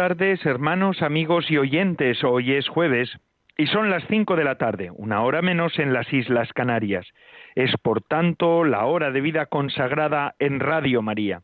[0.00, 2.24] Tardes, hermanos, amigos y oyentes.
[2.24, 3.10] Hoy es jueves
[3.58, 7.06] y son las cinco de la tarde, una hora menos en las Islas Canarias.
[7.54, 11.42] Es, por tanto, la hora de vida consagrada en Radio María.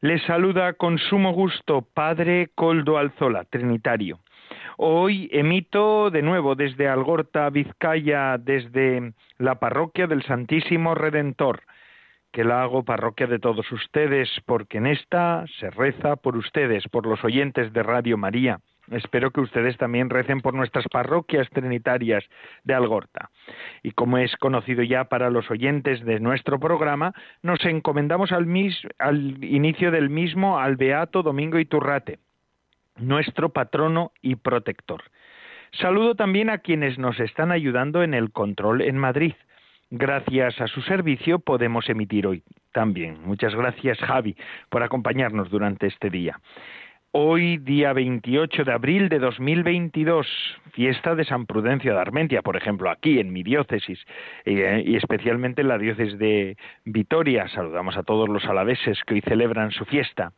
[0.00, 4.20] Les saluda con sumo gusto Padre Coldo Alzola, Trinitario.
[4.78, 11.60] Hoy emito de nuevo desde Algorta, Vizcaya, desde la parroquia del Santísimo Redentor
[12.36, 17.06] que la hago parroquia de todos ustedes, porque en esta se reza por ustedes, por
[17.06, 18.60] los oyentes de Radio María.
[18.90, 22.22] Espero que ustedes también recen por nuestras parroquias trinitarias
[22.62, 23.30] de Algorta.
[23.82, 28.46] Y como es conocido ya para los oyentes de nuestro programa, nos encomendamos al,
[28.98, 32.18] al inicio del mismo al Beato Domingo Iturrate,
[32.96, 35.04] nuestro patrono y protector.
[35.72, 39.32] Saludo también a quienes nos están ayudando en el control en Madrid.
[39.98, 43.16] Gracias a su servicio podemos emitir hoy también.
[43.24, 44.36] Muchas gracias Javi
[44.68, 46.38] por acompañarnos durante este día.
[47.12, 50.26] Hoy, día 28 de abril de 2022,
[50.72, 53.98] fiesta de San Prudencio de Armentia, por ejemplo, aquí en mi diócesis
[54.44, 57.48] eh, y especialmente en la diócesis de Vitoria.
[57.48, 60.32] Saludamos a todos los alaveses que hoy celebran su fiesta.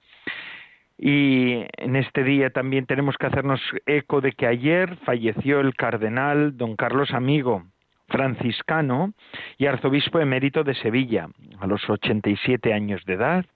[0.96, 6.56] Y en este día también tenemos que hacernos eco de que ayer falleció el cardenal
[6.56, 7.64] don Carlos Amigo,
[8.08, 9.12] franciscano
[9.58, 11.28] y arzobispo emérito de Sevilla,
[11.60, 13.46] a los 87 años de edad,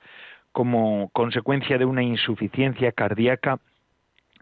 [0.52, 3.58] como consecuencia de una insuficiencia cardíaca.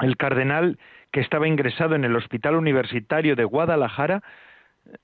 [0.01, 0.79] El cardenal,
[1.13, 4.23] que estaba ingresado en el Hospital Universitario de Guadalajara,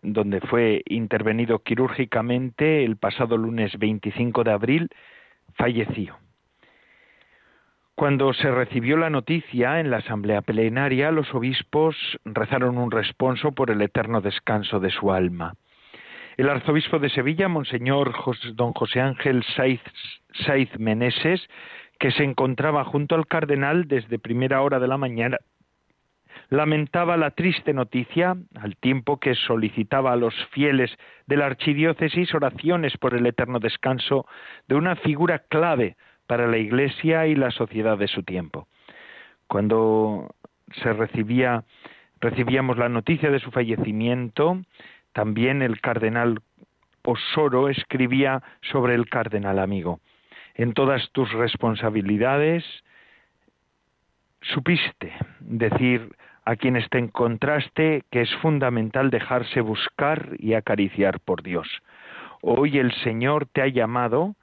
[0.02, 4.90] donde fue intervenido quirúrgicamente el pasado lunes 25 de abril,
[5.54, 6.16] falleció.
[7.96, 11.96] Cuando se recibió la noticia en la asamblea plenaria, los obispos
[12.26, 15.54] rezaron un responso por el eterno descanso de su alma.
[16.36, 18.12] El arzobispo de Sevilla, Monseñor
[18.52, 19.80] don José Ángel Saiz,
[20.44, 21.40] Saiz Meneses,
[21.98, 25.38] que se encontraba junto al cardenal desde primera hora de la mañana,
[26.50, 30.94] lamentaba la triste noticia, al tiempo que solicitaba a los fieles
[31.26, 34.26] de la archidiócesis oraciones por el eterno descanso
[34.68, 38.66] de una figura clave para la Iglesia y la sociedad de su tiempo.
[39.46, 40.34] Cuando
[40.82, 41.64] se recibía,
[42.20, 44.60] recibíamos la noticia de su fallecimiento,
[45.12, 46.40] también el cardenal
[47.06, 50.00] Osoro escribía sobre el cardenal amigo.
[50.54, 52.64] En todas tus responsabilidades
[54.40, 61.68] supiste decir a quienes te encontraste que es fundamental dejarse buscar y acariciar por Dios.
[62.40, 64.36] Hoy el Señor te ha llamado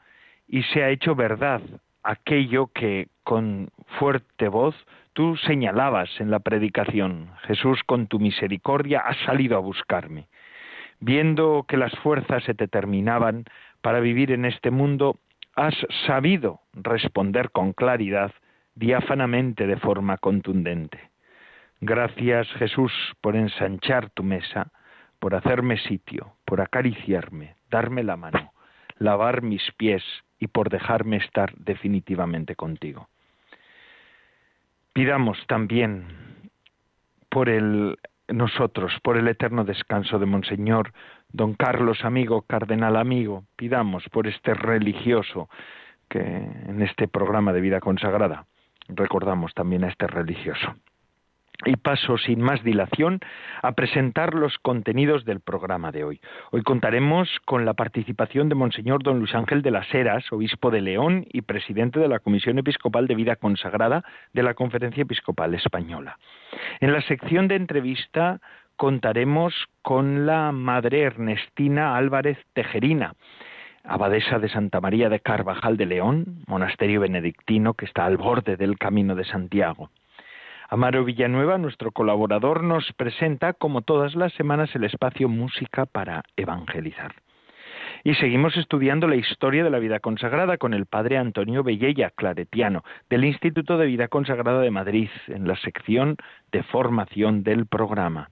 [0.48, 1.62] y se ha hecho verdad
[2.04, 4.76] aquello que con fuerte voz
[5.14, 7.30] tú señalabas en la predicación.
[7.44, 10.28] Jesús, con tu misericordia, has salido a buscarme.
[11.00, 13.46] Viendo que las fuerzas se te terminaban
[13.82, 15.18] para vivir en este mundo,
[15.56, 15.76] has
[16.08, 18.32] sabido responder con claridad,
[18.76, 21.12] diáfanamente, de forma contundente.
[21.80, 24.72] Gracias, Jesús, por ensanchar tu mesa,
[25.20, 28.54] por hacerme sitio, por acariciarme, darme la mano,
[28.98, 30.04] lavar mis pies,
[30.44, 33.08] y por dejarme estar definitivamente contigo.
[34.92, 36.04] Pidamos también
[37.30, 37.48] por
[38.28, 40.92] nosotros, por el eterno descanso de Monseñor
[41.30, 45.50] Don Carlos amigo, cardenal amigo, pidamos por este religioso
[46.10, 48.46] que en este programa de vida consagrada
[48.90, 50.76] recordamos también a este religioso.
[51.66, 53.22] Y paso sin más dilación
[53.62, 56.20] a presentar los contenidos del programa de hoy.
[56.52, 60.82] Hoy contaremos con la participación de Monseñor Don Luis Ángel de las Heras, obispo de
[60.82, 66.18] León y presidente de la Comisión Episcopal de Vida Consagrada de la Conferencia Episcopal Española.
[66.82, 68.42] En la sección de entrevista
[68.76, 73.14] contaremos con la Madre Ernestina Álvarez Tejerina,
[73.86, 78.78] abadesa de Santa María de Carvajal de León, monasterio benedictino que está al borde del
[78.78, 79.90] Camino de Santiago.
[80.74, 87.14] Amaro Villanueva, nuestro colaborador, nos presenta, como todas las semanas, el espacio Música para Evangelizar.
[88.04, 92.84] Y seguimos estudiando la historia de la vida consagrada con el padre Antonio Bellella, claretiano,
[93.08, 96.18] del Instituto de Vida Consagrada de Madrid, en la sección
[96.52, 98.32] de formación del programa.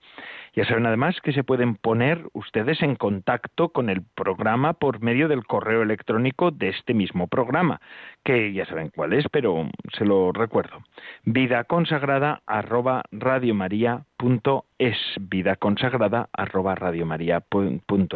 [0.53, 5.29] Ya saben además que se pueden poner ustedes en contacto con el programa por medio
[5.29, 7.79] del correo electrónico de este mismo programa,
[8.23, 10.83] que ya saben cuál es, pero se lo recuerdo.
[11.23, 13.03] Vida consagrada arroba
[14.77, 16.75] es vida consagrada arroba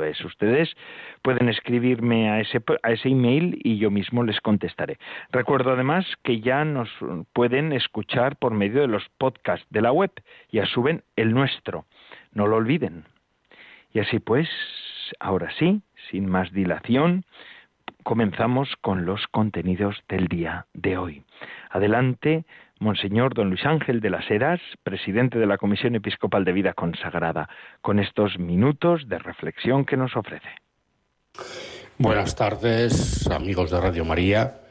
[0.03, 0.25] es.
[0.25, 0.75] Ustedes
[1.21, 4.97] pueden escribirme a ese, a ese email y yo mismo les contestaré.
[5.31, 6.89] Recuerdo además que ya nos
[7.33, 10.11] pueden escuchar por medio de los podcasts de la web.
[10.51, 11.85] Ya suben el nuestro.
[12.35, 13.05] No lo olviden.
[13.91, 14.47] Y así pues,
[15.19, 17.25] ahora sí, sin más dilación,
[18.03, 21.23] comenzamos con los contenidos del día de hoy.
[21.71, 22.45] Adelante,
[22.79, 27.49] Monseñor don Luis Ángel de las Heras, presidente de la Comisión Episcopal de Vida Consagrada,
[27.81, 30.49] con estos minutos de reflexión que nos ofrece.
[31.97, 34.61] Buenas tardes, amigos de Radio María.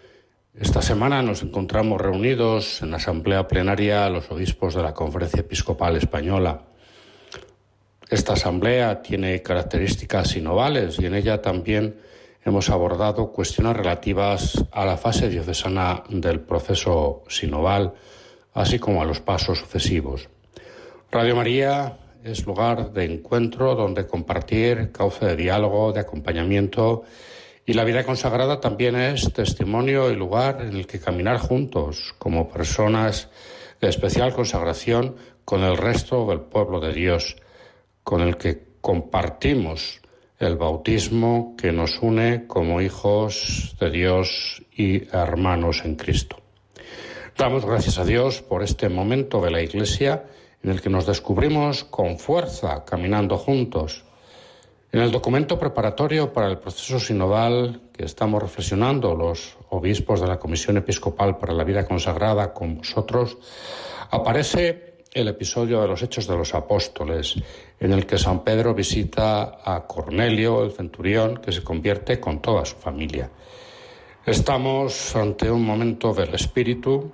[0.55, 5.97] Esta semana nos encontramos reunidos en la Asamblea Plenaria los obispos de la Conferencia Episcopal
[5.97, 6.61] Española.
[8.11, 11.97] Esta asamblea tiene características sinovales y en ella también
[12.45, 17.95] hemos abordado cuestiones relativas a la fase diocesana del proceso sinoval,
[18.53, 20.29] así como a los pasos sucesivos.
[21.11, 27.05] Radio María es lugar de encuentro donde compartir, cauce de diálogo, de acompañamiento
[27.67, 32.49] y la vida consagrada también es testimonio y lugar en el que caminar juntos como
[32.51, 33.31] personas
[33.81, 35.17] de especial consagración
[35.47, 37.37] con el resto del pueblo de Dios,
[38.05, 40.01] con el que compartimos
[40.39, 46.37] el bautismo que nos une como hijos de Dios y hermanos en Cristo.
[47.37, 50.25] Damos gracias a Dios por este momento de la Iglesia
[50.63, 54.05] en el que nos descubrimos con fuerza caminando juntos
[54.93, 60.39] en el documento preparatorio para el proceso sinodal que estamos reflexionando los obispos de la
[60.39, 63.37] Comisión Episcopal para la Vida Consagrada con vosotros,
[64.11, 67.37] aparece el episodio de los Hechos de los Apóstoles,
[67.79, 72.65] en el que San Pedro visita a Cornelio, el centurión, que se convierte con toda
[72.65, 73.31] su familia.
[74.27, 77.13] Estamos ante un momento del Espíritu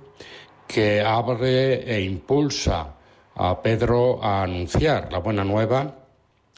[0.67, 2.95] que abre e impulsa
[3.35, 5.95] a Pedro a anunciar la buena nueva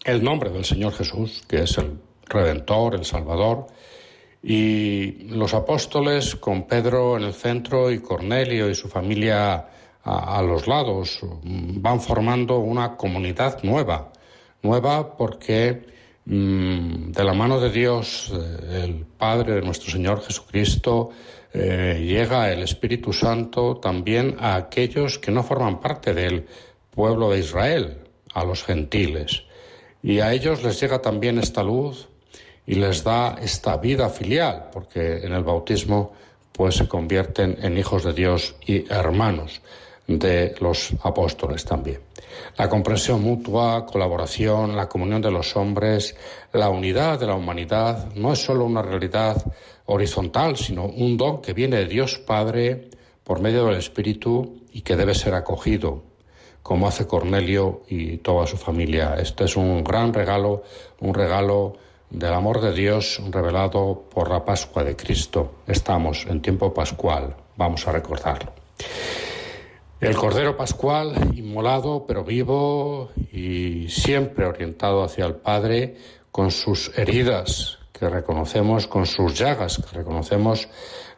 [0.05, 3.67] el nombre del Señor Jesús, que es el Redentor, el Salvador,
[4.41, 9.67] y los apóstoles con Pedro en el centro y Cornelio y su familia
[10.03, 11.19] a, los lados.
[11.43, 14.11] Van formando una comunidad nueva,
[14.61, 15.85] nueva porque
[16.25, 21.11] mm, de la mano de Dios, eh, el Padre de nuestro Señor Jesucristo,
[21.53, 26.47] eh, llega el Espíritu Santo también a aquellos que no forman parte del
[26.91, 27.99] pueblo de Israel,
[28.33, 29.43] a los gentiles.
[30.01, 32.09] Y a ellos les llega también esta luz
[32.65, 36.13] y les da esta vida filial, porque en el bautismo
[36.51, 39.61] pues se convierten en hijos de Dios y hermanos
[40.07, 42.01] de los apóstoles también.
[42.57, 46.15] La comprensión mutua, colaboración, la comunión de los hombres,
[46.51, 49.43] la unidad de la humanidad no es solo una realidad
[49.85, 52.89] horizontal, sino un don que viene de Dios Padre
[53.23, 56.03] por medio del Espíritu y que debe ser acogido
[56.61, 59.15] como hace Cornelio y toda su familia.
[59.19, 60.63] Este es un gran regalo,
[61.01, 61.75] un regalo
[62.09, 65.55] del amor de Dios revelado por la Pascua de Cristo.
[65.67, 68.53] Estamos en tiempo pascual, vamos a recordarlo.
[69.99, 75.95] El Cordero Pascual, inmolado pero vivo y siempre orientado hacia el Padre,
[76.31, 80.67] con sus heridas que reconocemos, con sus llagas que reconocemos,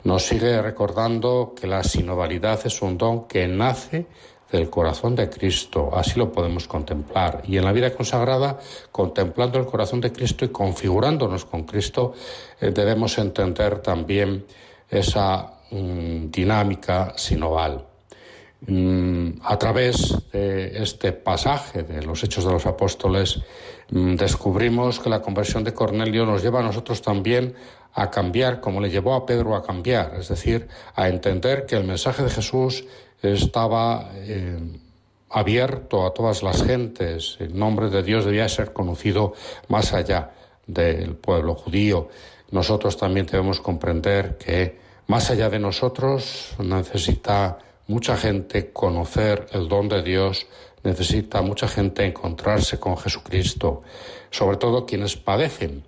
[0.04, 4.06] nos sigue recordando que la sinovalidad es un don que nace
[4.52, 5.90] del corazón de Cristo.
[5.94, 7.42] Así lo podemos contemplar.
[7.48, 8.60] Y en la vida consagrada,
[8.92, 12.14] contemplando el corazón de Cristo y configurándonos con Cristo,
[12.60, 14.46] eh, debemos entender también
[14.90, 17.95] esa mm, dinámica sinoval.
[18.68, 23.42] Mm, a través de este pasaje de los Hechos de los Apóstoles,
[23.92, 27.54] mm, descubrimos que la conversión de Cornelio nos lleva a nosotros también
[27.94, 31.84] a cambiar como le llevó a Pedro a cambiar, es decir, a entender que el
[31.84, 32.86] mensaje de Jesús
[33.22, 34.58] estaba eh,
[35.30, 37.38] abierto a todas las gentes.
[37.40, 39.34] El nombre de Dios debía ser conocido
[39.68, 40.32] más allá
[40.66, 42.10] del pueblo judío.
[42.52, 49.88] Nosotros también debemos comprender que más allá de nosotros necesita mucha gente conocer el don
[49.88, 50.48] de Dios,
[50.84, 53.84] necesita mucha gente encontrarse con Jesucristo,
[54.30, 55.84] sobre todo quienes padecen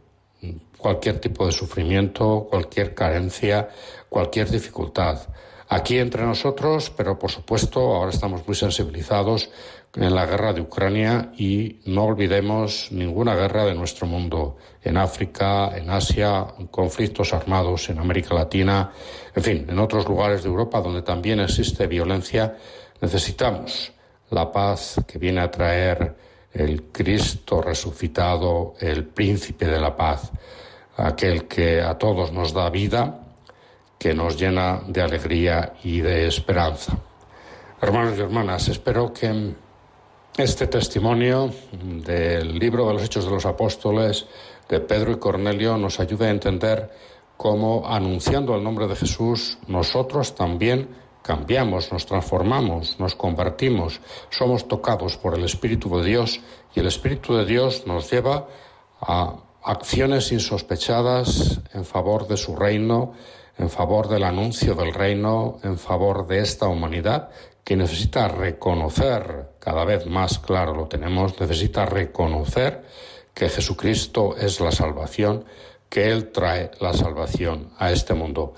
[0.77, 3.69] cualquier tipo de sufrimiento, cualquier carencia,
[4.09, 5.19] cualquier dificultad.
[5.69, 9.49] Aquí entre nosotros, pero por supuesto ahora estamos muy sensibilizados
[9.95, 15.75] en la guerra de Ucrania y no olvidemos ninguna guerra de nuestro mundo, en África,
[15.75, 18.91] en Asia, conflictos armados en América Latina,
[19.35, 22.55] en fin, en otros lugares de Europa donde también existe violencia,
[23.01, 23.91] necesitamos
[24.29, 26.15] la paz que viene a traer
[26.53, 30.31] el Cristo resucitado, el príncipe de la paz,
[30.97, 33.19] aquel que a todos nos da vida,
[33.97, 36.97] que nos llena de alegría y de esperanza.
[37.81, 39.53] Hermanos y hermanas, espero que
[40.37, 41.51] este testimonio
[41.81, 44.27] del libro de los Hechos de los Apóstoles
[44.69, 46.91] de Pedro y Cornelio nos ayude a entender
[47.37, 50.89] cómo anunciando el nombre de Jesús nosotros también
[51.23, 56.39] cambiamos, nos transformamos, nos convertimos, somos tocados por el Espíritu de Dios
[56.75, 58.47] y el Espíritu de Dios nos lleva
[59.01, 63.13] a acciones insospechadas en favor de su reino,
[63.57, 67.31] en favor del anuncio del reino, en favor de esta humanidad
[67.67, 72.85] que necesita reconocer, cada vez más claro lo tenemos, necesita reconocer
[73.33, 75.43] que Jesucristo es la salvación,
[75.89, 78.53] que Él trae la salvación a este mundo.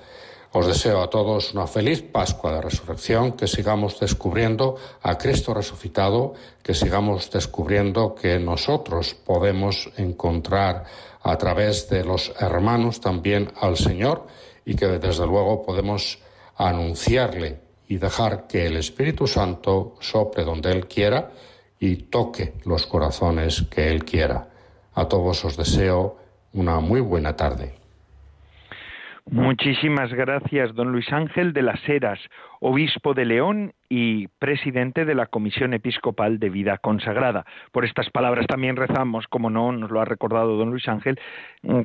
[0.51, 6.35] Os deseo a todos una feliz Pascua de Resurrección, que sigamos descubriendo a Cristo resucitado,
[6.61, 10.83] que sigamos descubriendo que nosotros podemos encontrar
[11.23, 14.27] a través de los hermanos también al Señor
[14.65, 16.19] y que desde luego podemos
[16.55, 21.31] anunciarle y dejar que el Espíritu Santo sople donde Él quiera
[21.79, 24.47] y toque los corazones que Él quiera.
[24.93, 26.17] A todos os deseo
[26.53, 27.78] una muy buena tarde.
[29.31, 32.19] Muchísimas gracias, don Luis Ángel de las Heras,
[32.61, 37.45] obispo de León y presidente de la Comisión Episcopal de Vida Consagrada.
[37.71, 41.19] Por estas palabras también rezamos, como no nos lo ha recordado don Luis Ángel,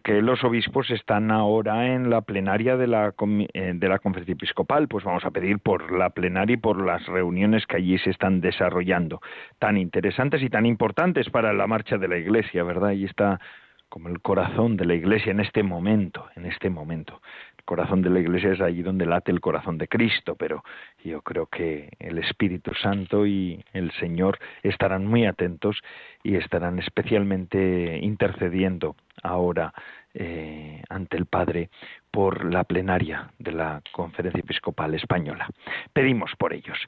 [0.02, 3.12] que los obispos están ahora en la plenaria de la,
[3.52, 4.88] eh, de la Conferencia Episcopal.
[4.88, 8.40] Pues vamos a pedir por la plenaria y por las reuniones que allí se están
[8.40, 9.20] desarrollando,
[9.58, 12.92] tan interesantes y tan importantes para la marcha de la Iglesia, ¿verdad?
[12.92, 13.38] Y está
[13.94, 17.22] como el corazón de la iglesia en este momento, en este momento.
[17.56, 20.64] El corazón de la iglesia es allí donde late el corazón de Cristo, pero
[21.04, 25.80] yo creo que el Espíritu Santo y el Señor estarán muy atentos
[26.24, 29.72] y estarán especialmente intercediendo ahora
[30.12, 31.70] eh, ante el Padre
[32.10, 35.48] por la plenaria de la Conferencia Episcopal Española.
[35.92, 36.78] Pedimos por ellos.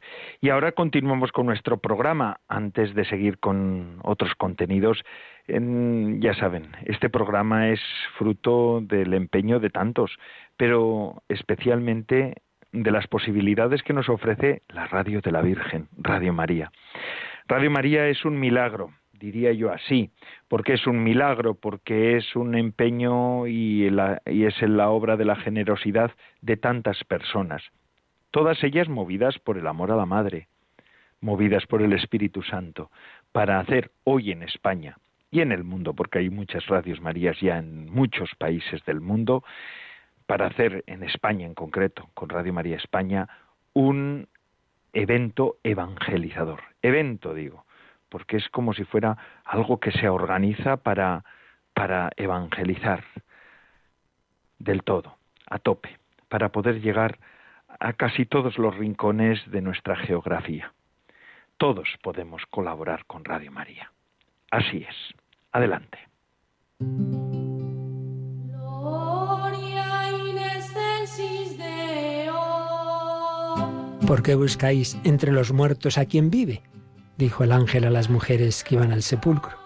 [0.40, 2.38] Y ahora continuamos con nuestro programa.
[2.48, 5.04] Antes de seguir con otros contenidos,
[5.48, 7.80] ya saben, este programa es
[8.18, 10.18] fruto del empeño de tantos,
[10.56, 16.72] pero especialmente de las posibilidades que nos ofrece la radio de la Virgen, Radio María.
[17.46, 20.10] Radio María es un milagro, diría yo así,
[20.48, 23.88] porque es un milagro, porque es un empeño y,
[24.26, 26.10] y es en la obra de la generosidad
[26.40, 27.62] de tantas personas,
[28.32, 30.48] todas ellas movidas por el amor a la Madre,
[31.20, 32.90] movidas por el Espíritu Santo,
[33.30, 34.96] para hacer hoy en España
[35.36, 39.44] y en el mundo, porque hay muchas radios Marías ya en muchos países del mundo,
[40.24, 43.28] para hacer en España en concreto, con Radio María España,
[43.74, 44.28] un
[44.94, 46.62] evento evangelizador.
[46.80, 47.66] Evento, digo,
[48.08, 51.22] porque es como si fuera algo que se organiza para,
[51.74, 53.04] para evangelizar
[54.58, 55.18] del todo,
[55.50, 55.98] a tope,
[56.30, 57.18] para poder llegar
[57.78, 60.72] a casi todos los rincones de nuestra geografía.
[61.58, 63.92] Todos podemos colaborar con Radio María.
[64.50, 65.25] Así es.
[65.56, 65.98] Adelante.
[74.06, 76.62] ¿Por qué buscáis entre los muertos a quien vive?
[77.16, 79.56] dijo el ángel a las mujeres que iban al sepulcro.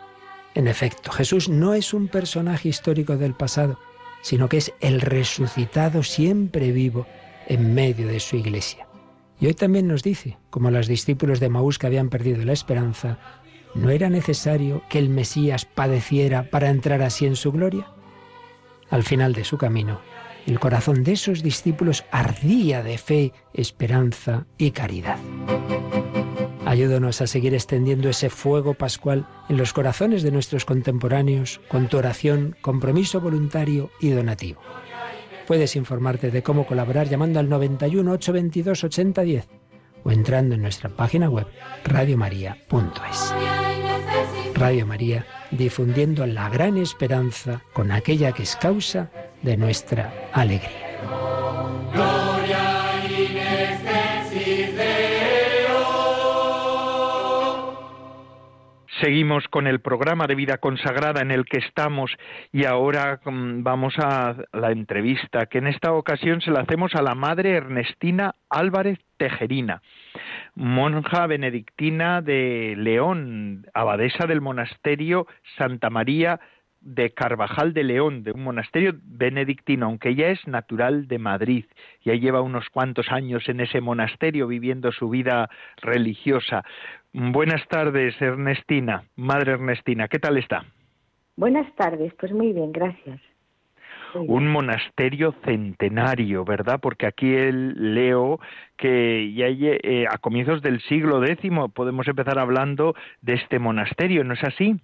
[0.55, 3.77] En efecto, Jesús no es un personaje histórico del pasado,
[4.23, 7.09] sino que es el resucitado siempre vivo
[7.49, 8.87] en medio de su iglesia.
[9.41, 13.19] Y hoy también nos dice, como los discípulos de Maús que habían perdido la esperanza,
[13.75, 17.87] ¿no era necesario que el Mesías padeciera para entrar así en su gloria?
[18.91, 20.01] Al final de su camino,
[20.47, 25.19] el corazón de esos discípulos ardía de fe, esperanza y caridad.
[26.67, 31.99] Ayúdanos a seguir extendiendo ese fuego pascual en los corazones de nuestros contemporáneos con tu
[31.99, 34.61] oración, compromiso voluntario y donativo.
[35.47, 39.49] Puedes informarte de cómo colaborar llamando al 91 822 8010
[40.05, 41.47] o entrando en nuestra página web
[41.85, 43.35] radiomaria.es.
[44.55, 49.11] Radio María difundiendo la gran esperanza con aquella que es causa
[49.43, 50.90] de nuestra alegría.
[59.01, 62.11] Seguimos con el programa de vida consagrada en el que estamos
[62.53, 67.01] y ahora mm, vamos a la entrevista que en esta ocasión se la hacemos a
[67.01, 69.81] la madre Ernestina Álvarez Tejerina,
[70.55, 75.27] monja benedictina de León, abadesa del monasterio
[75.57, 76.39] Santa María
[76.81, 81.67] de Carvajal de León, de un monasterio benedictino, aunque ya es natural de Madrid,
[82.05, 85.51] ya lleva unos cuantos años en ese monasterio viviendo su vida
[85.83, 86.65] religiosa.
[87.13, 90.65] Buenas tardes, Ernestina, Madre Ernestina, ¿qué tal está?
[91.37, 93.21] Buenas tardes, pues muy bien, gracias.
[94.15, 96.81] Un monasterio centenario, ¿verdad?
[96.81, 98.41] Porque aquí el, leo
[98.77, 104.35] que ya eh, a comienzos del siglo X podemos empezar hablando de este monasterio, ¿no
[104.35, 104.77] es así?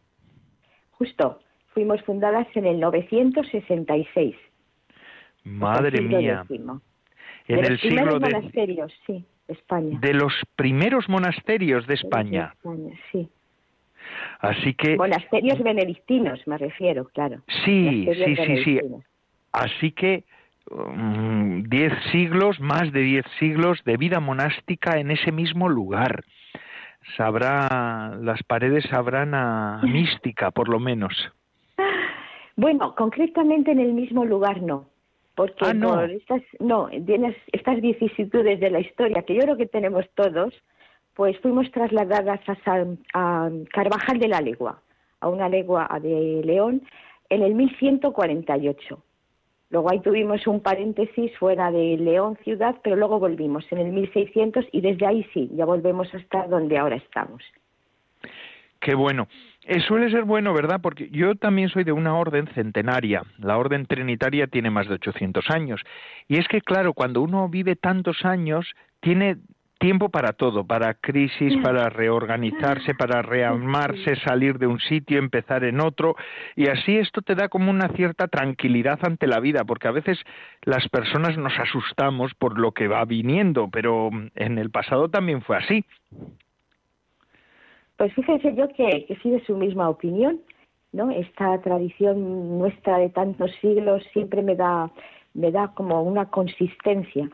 [0.93, 1.41] Justo,
[1.75, 4.37] fuimos fundadas en el 966.
[5.45, 6.45] Madre mía.
[7.49, 9.99] En de el siglo monasterios, sí, España.
[10.01, 12.55] De los primeros monasterios de España.
[12.63, 13.29] De España, sí.
[14.41, 17.43] Así que monasterios benedictinos, me refiero, claro.
[17.65, 18.81] Sí, sí, sí, sí.
[19.53, 20.25] Así que
[20.71, 26.25] mm, diez siglos, más de diez siglos de vida monástica en ese mismo lugar.
[27.17, 31.33] Sabrá, las paredes sabrán a mística, por lo menos.
[32.57, 34.87] Bueno, concretamente en el mismo lugar no,
[35.37, 35.95] porque ah, no.
[35.95, 40.55] por estas, no, tienes estas vicisitudes de la historia que yo creo que tenemos todos,
[41.15, 44.83] pues fuimos trasladadas a, a Carvajal de la Legua,
[45.21, 46.83] a una legua de León,
[47.29, 49.03] en el 1148.
[49.71, 54.65] Luego ahí tuvimos un paréntesis fuera de León ciudad, pero luego volvimos en el 1600
[54.73, 57.43] y desde ahí sí, ya volvemos a estar donde ahora estamos.
[58.81, 59.27] Qué bueno.
[59.69, 60.81] Eh, suele ser bueno, ¿verdad?
[60.81, 63.23] Porque yo también soy de una orden centenaria.
[63.39, 65.81] La orden trinitaria tiene más de 800 años.
[66.29, 68.65] Y es que, claro, cuando uno vive tantos años,
[69.01, 69.39] tiene
[69.79, 75.81] tiempo para todo, para crisis, para reorganizarse, para rearmarse, salir de un sitio, empezar en
[75.81, 76.17] otro,
[76.55, 80.19] y así esto te da como una cierta tranquilidad ante la vida, porque a veces
[80.63, 85.59] las personas nos asustamos por lo que va viniendo, pero en el pasado también fue
[85.59, 85.85] así.
[87.97, 90.41] Pues fíjense yo que, que sí de su misma opinión,
[90.93, 91.11] ¿no?
[91.11, 94.91] Esta tradición nuestra de tantos siglos siempre me da,
[95.35, 97.31] me da como una consistencia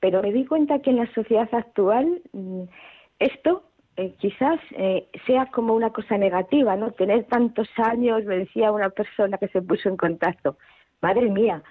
[0.00, 2.62] pero me di cuenta que en la sociedad actual mm,
[3.18, 3.64] esto
[3.96, 6.92] eh, quizás eh, sea como una cosa negativa, ¿no?
[6.92, 10.58] Tener tantos años, me decía una persona que se puso en contacto,
[11.00, 11.62] madre mía,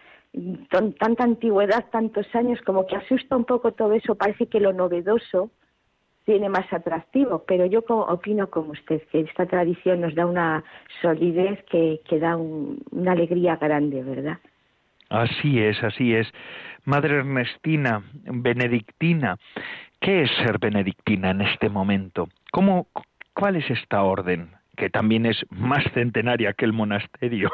[0.72, 4.74] con tanta antigüedad, tantos años, como que asusta un poco todo eso, parece que lo
[4.74, 5.52] novedoso
[6.26, 10.64] tiene más atractivo, pero yo opino como usted, que esta tradición nos da una
[11.02, 14.40] solidez que, que da una alegría grande, ¿verdad?
[15.10, 16.28] Así es, así es.
[16.84, 19.38] Madre Ernestina, benedictina,
[20.00, 22.28] ¿qué es ser benedictina en este momento?
[22.52, 22.88] ¿Cómo,
[23.34, 27.52] ¿Cuál es esta orden, que también es más centenaria que el monasterio?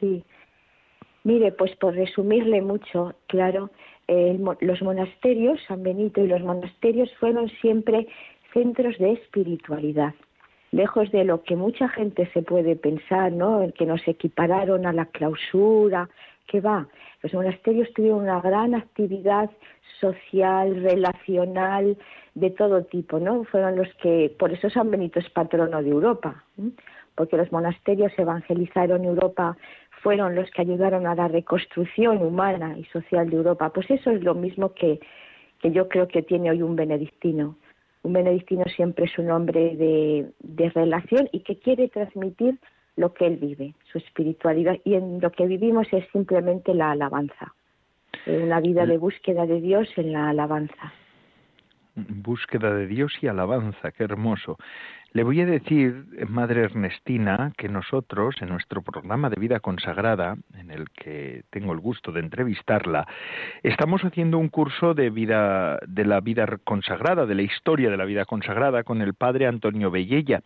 [0.00, 0.24] Sí.
[1.22, 3.70] Mire, pues por resumirle mucho, claro,
[4.60, 8.08] los monasterios, San Benito y los monasterios fueron siempre
[8.52, 10.14] centros de espiritualidad,
[10.72, 13.62] lejos de lo que mucha gente se puede pensar, ¿no?
[13.62, 16.08] El que nos equipararon a la clausura,
[16.46, 16.88] que va.
[17.22, 19.50] Los monasterios tuvieron una gran actividad
[20.00, 21.96] social, relacional,
[22.34, 23.44] de todo tipo, ¿no?
[23.44, 26.44] Fueron los que, por eso San Benito es patrono de Europa,
[27.14, 29.56] porque los monasterios evangelizaron Europa,
[30.02, 33.70] fueron los que ayudaron a la reconstrucción humana y social de Europa.
[33.70, 35.00] Pues eso es lo mismo que,
[35.60, 37.56] que yo creo que tiene hoy un benedictino.
[38.02, 42.58] Un benedictino siempre es un hombre de, de relación y que quiere transmitir
[42.96, 44.78] lo que él vive, su espiritualidad.
[44.84, 47.54] Y en lo que vivimos es simplemente la alabanza,
[48.26, 50.92] una vida de búsqueda de Dios en la alabanza.
[52.08, 54.58] Búsqueda de Dios y alabanza, qué hermoso.
[55.12, 60.70] Le voy a decir, Madre Ernestina, que nosotros, en nuestro programa de vida consagrada, en
[60.70, 63.08] el que tengo el gusto de entrevistarla,
[63.64, 68.04] estamos haciendo un curso de vida, de la vida consagrada, de la historia de la
[68.04, 70.42] vida consagrada, con el padre Antonio Bellella.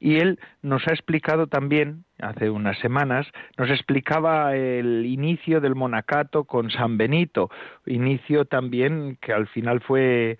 [0.00, 3.26] Y él nos ha explicado también, hace unas semanas,
[3.58, 7.50] nos explicaba el inicio del monacato con San Benito,
[7.84, 10.38] inicio también que al final fue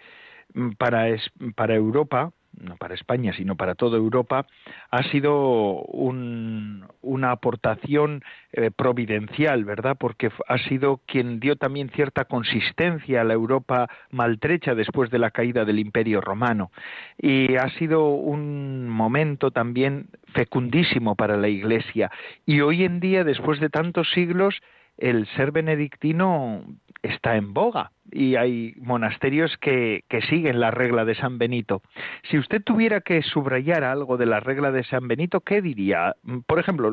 [0.79, 1.07] para,
[1.55, 4.47] para Europa, no para España, sino para toda Europa,
[4.91, 9.97] ha sido una aportación eh, providencial, ¿verdad?
[9.99, 15.31] Porque ha sido quien dio también cierta consistencia a la Europa maltrecha después de la
[15.31, 16.71] caída del Imperio Romano.
[17.19, 22.11] Y ha sido un momento también fecundísimo para la Iglesia.
[22.47, 24.61] Y hoy en día, después de tantos siglos,
[24.99, 26.63] el ser benedictino
[27.03, 31.83] está en boga y hay monasterios que, siguen la regla de San Benito.
[32.31, 36.15] Si usted tuviera que subrayar algo de la regla de San Benito, ¿qué diría?
[36.47, 36.93] Por ejemplo,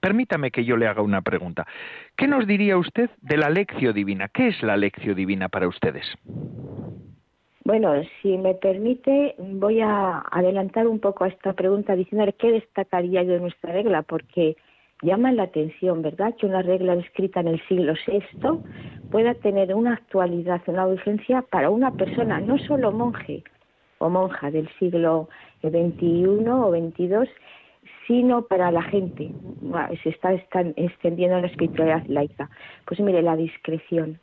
[0.00, 1.66] permítame que yo le haga una pregunta.
[2.16, 4.28] ¿Qué nos diría usted de la lección divina?
[4.28, 6.04] ¿Qué es la lección divina para ustedes?
[7.64, 13.22] Bueno, si me permite, voy a adelantar un poco a esta pregunta diciendo qué destacaría
[13.22, 14.56] yo de nuestra regla, porque
[15.02, 16.34] llama la atención, ¿verdad?
[16.36, 18.20] Que una regla escrita en el siglo VI
[19.10, 23.44] pueda tener una actualidad, una vigencia para una persona, no solo monje
[23.98, 25.28] o monja del siglo
[25.62, 27.30] XXI o XXII,
[28.06, 29.30] sino para la gente.
[30.02, 32.50] Se está, extendiendo la espiritualidad laica.
[32.86, 34.18] Pues mire, la discreción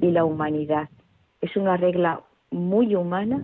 [0.00, 0.88] y la humanidad
[1.40, 2.22] es una regla
[2.52, 3.42] muy humana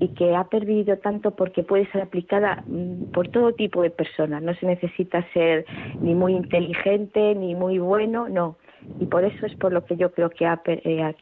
[0.00, 4.42] y que ha perdido tanto porque puede ser aplicada mm, por todo tipo de personas.
[4.42, 5.64] No se necesita ser
[6.00, 8.56] ni muy inteligente ni muy bueno, no.
[9.00, 11.14] Y por eso es por lo que yo creo que, eh,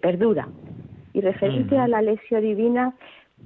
[0.00, 0.48] perdura.
[1.12, 2.94] Y referente a la lección divina,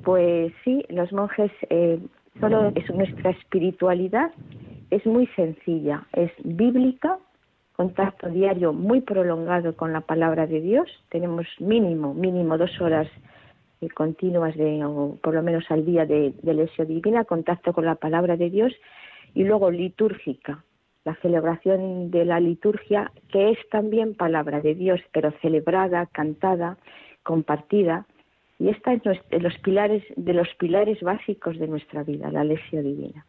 [0.02, 1.98] pues sí, los monjes, eh,
[2.40, 4.30] solo es nuestra espiritualidad,
[4.90, 7.18] es muy sencilla, es bíblica,
[7.76, 10.88] contacto diario muy prolongado con la palabra de Dios.
[11.08, 13.08] Tenemos mínimo, mínimo dos horas
[13.80, 17.84] eh, continuas de, o por lo menos al día de, de lesión divina, contacto con
[17.84, 18.72] la palabra de Dios
[19.34, 20.64] y luego litúrgica,
[21.04, 26.78] la celebración de la liturgia, que es también palabra de Dios, pero celebrada, cantada,
[27.24, 28.06] compartida.
[28.60, 33.26] Y esta es los pilares, de los pilares básicos de nuestra vida, la lesión divina.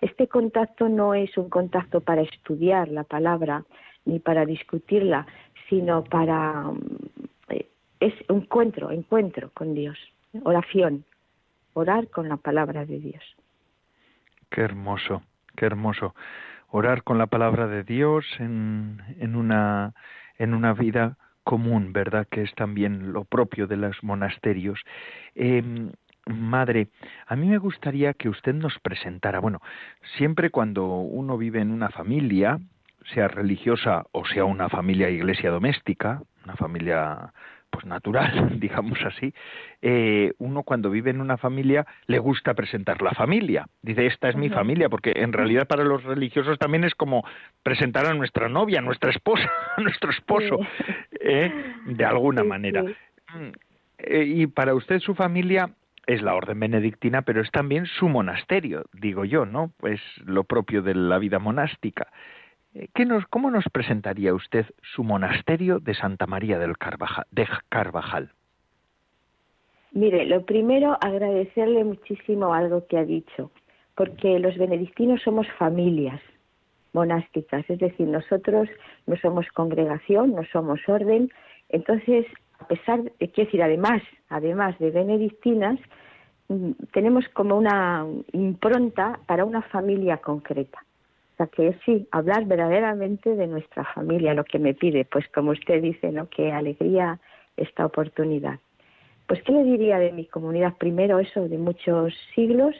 [0.00, 3.64] Este contacto no es un contacto para estudiar la palabra
[4.04, 5.26] ni para discutirla,
[5.68, 6.70] sino para
[7.48, 7.66] eh,
[8.00, 9.98] es encuentro, encuentro con Dios,
[10.44, 11.04] oración,
[11.72, 13.22] orar con la palabra de Dios.
[14.50, 15.22] Qué hermoso,
[15.56, 16.14] qué hermoso.
[16.70, 19.94] Orar con la palabra de Dios en, en una
[20.38, 22.26] en una vida común, ¿verdad?
[22.28, 24.80] Que es también lo propio de los monasterios.
[25.34, 25.62] Eh,
[26.26, 26.88] Madre,
[27.26, 29.60] a mí me gustaría que usted nos presentara, bueno,
[30.16, 32.58] siempre cuando uno vive en una familia,
[33.14, 37.32] sea religiosa o sea una familia iglesia doméstica, una familia
[37.70, 39.32] pues natural, digamos así,
[39.82, 43.66] eh, uno cuando vive en una familia le gusta presentar la familia.
[43.82, 47.24] Dice, esta es mi familia, porque en realidad para los religiosos también es como
[47.62, 50.58] presentar a nuestra novia, a nuestra esposa, a nuestro esposo,
[51.20, 51.52] ¿eh?
[51.86, 52.82] de alguna manera.
[52.82, 53.50] Mm,
[53.98, 55.70] eh, y para usted su familia
[56.06, 59.72] es la orden benedictina, pero es también su monasterio, digo yo, ¿no?
[59.78, 62.08] Pues lo propio de la vida monástica.
[62.74, 66.74] Eh, ¿Qué nos, ¿Cómo nos presentaría usted su monasterio de Santa María del
[67.30, 68.30] de Carvajal?
[69.92, 73.50] Mire, lo primero, agradecerle muchísimo algo que ha dicho,
[73.94, 76.20] porque los benedictinos somos familias
[76.92, 78.68] monásticas, es decir, nosotros
[79.06, 81.30] no somos congregación, no somos orden,
[81.68, 82.26] entonces
[82.58, 85.78] a pesar, de, quiero decir, además, además de benedictinas,
[86.48, 90.82] mm, tenemos como una impronta para una familia concreta.
[91.34, 95.50] O sea que sí, hablar verdaderamente de nuestra familia, lo que me pide, pues como
[95.50, 96.30] usted dice, ¿no?
[96.30, 97.18] Qué alegría
[97.56, 98.58] esta oportunidad.
[99.26, 102.74] Pues qué le diría de mi comunidad primero eso de muchos siglos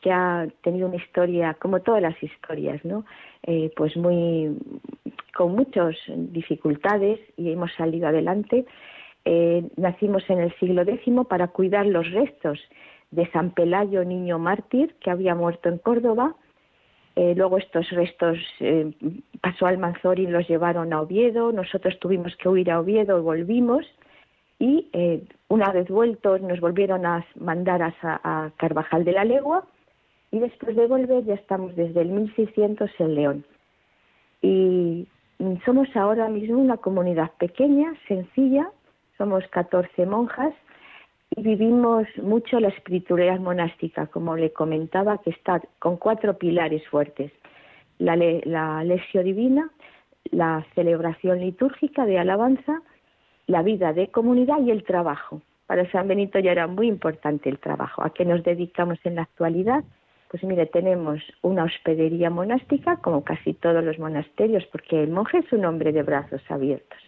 [0.00, 3.04] que ha tenido una historia como todas las historias, ¿no?
[3.42, 4.56] Eh, pues muy
[5.34, 8.64] con muchas dificultades y hemos salido adelante
[9.24, 12.58] eh, nacimos en el siglo X para cuidar los restos
[13.10, 16.34] de San Pelayo, niño mártir, que había muerto en Córdoba.
[17.16, 18.92] Eh, luego estos restos eh,
[19.40, 21.52] pasó al Manzor y los llevaron a Oviedo.
[21.52, 23.86] Nosotros tuvimos que huir a Oviedo y volvimos.
[24.60, 24.90] Y
[25.46, 29.64] una vez vueltos nos volvieron a mandar a, a Carvajal de la Legua.
[30.32, 33.44] Y después de volver ya estamos desde el 1600 en León.
[34.42, 35.06] Y
[35.64, 38.70] somos ahora mismo una comunidad pequeña, sencilla,
[39.18, 40.54] somos 14 monjas
[41.36, 47.32] y vivimos mucho la espiritualidad monástica, como le comentaba, que está con cuatro pilares fuertes.
[47.98, 49.70] La, la lesio divina,
[50.30, 52.80] la celebración litúrgica de alabanza,
[53.46, 55.42] la vida de comunidad y el trabajo.
[55.66, 58.02] Para San Benito ya era muy importante el trabajo.
[58.02, 59.84] ¿A qué nos dedicamos en la actualidad?
[60.30, 65.52] Pues mire, tenemos una hospedería monástica, como casi todos los monasterios, porque el monje es
[65.52, 67.07] un hombre de brazos abiertos.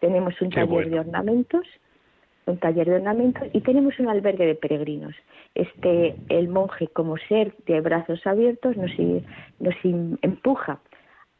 [0.00, 1.66] Tenemos un taller de ornamentos,
[2.46, 5.14] un taller de ornamentos y tenemos un albergue de peregrinos.
[5.54, 8.90] Este, el monje como ser de brazos abiertos nos,
[9.58, 9.74] nos
[10.22, 10.80] empuja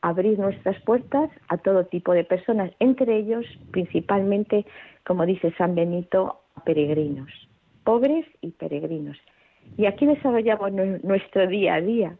[0.02, 4.64] a abrir nuestras puertas a todo tipo de personas, entre ellos principalmente,
[5.06, 7.30] como dice San Benito, peregrinos,
[7.84, 9.18] pobres y peregrinos.
[9.76, 12.16] Y aquí desarrollamos nuestro día a día.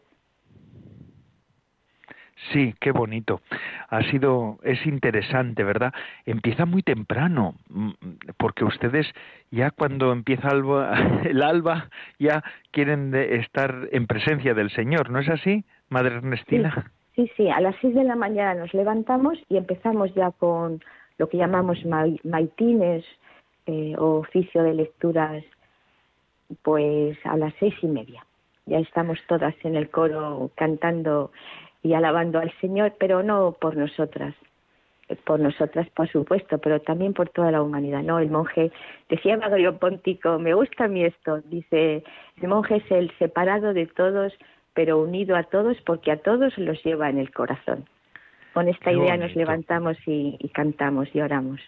[2.51, 3.41] Sí, qué bonito.
[3.89, 5.93] Ha sido, es interesante, ¿verdad?
[6.25, 7.91] Empieza muy temprano, mm,
[8.37, 9.07] porque ustedes
[9.51, 10.49] ya cuando empieza
[11.23, 16.91] el alba ya quieren estar en presencia del Señor, ¿no es así, Madre Ernestina?
[17.15, 20.81] Sí, sí, a las seis de la mañana nos levantamos y empezamos ya con
[21.17, 21.77] lo que llamamos
[22.23, 23.05] maitines
[23.67, 25.43] eh, o oficio de lecturas,
[26.63, 28.25] pues a las seis y media.
[28.65, 31.31] Ya estamos todas en el coro cantando
[31.83, 34.35] y alabando al Señor, pero no por nosotras,
[35.25, 38.19] por nosotras, por supuesto, pero también por toda la humanidad, ¿no?
[38.19, 38.71] El monje,
[39.09, 42.03] decía Magrio Póntico, me gusta a mí esto, dice,
[42.41, 44.33] el monje es el separado de todos,
[44.73, 47.85] pero unido a todos porque a todos los lleva en el corazón.
[48.53, 51.61] Con esta idea nos levantamos y cantamos y oramos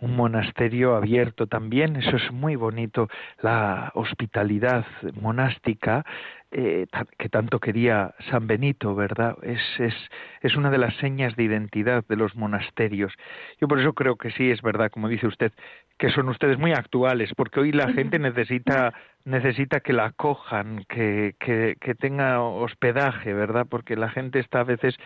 [0.00, 3.08] un monasterio abierto también, eso es muy bonito,
[3.40, 4.84] la hospitalidad
[5.20, 6.04] monástica
[6.52, 6.86] eh,
[7.18, 9.36] que tanto quería San Benito, ¿verdad?
[9.42, 9.94] Es, es,
[10.42, 13.12] es una de las señas de identidad de los monasterios.
[13.60, 15.52] Yo por eso creo que sí, es verdad, como dice usted,
[15.98, 21.34] que son ustedes muy actuales, porque hoy la gente necesita necesita que la acojan, que,
[21.40, 23.66] que, que tenga hospedaje, ¿verdad?
[23.68, 24.96] Porque la gente está a veces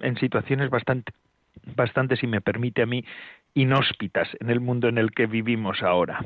[0.00, 1.12] en situaciones bastante
[1.76, 3.04] bastante, si me permite a mí,
[3.54, 6.24] inhóspitas en el mundo en el que vivimos ahora.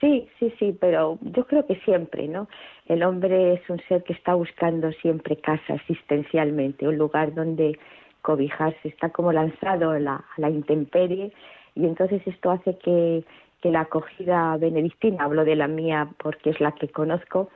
[0.00, 2.48] Sí, sí, sí, pero yo creo que siempre, ¿no?
[2.86, 7.78] El hombre es un ser que está buscando siempre casa existencialmente, un lugar donde
[8.22, 11.32] cobijarse, está como lanzado a la, a la intemperie
[11.74, 13.24] y entonces esto hace que,
[13.60, 17.50] que la acogida benedictina, hablo de la mía porque es la que conozco,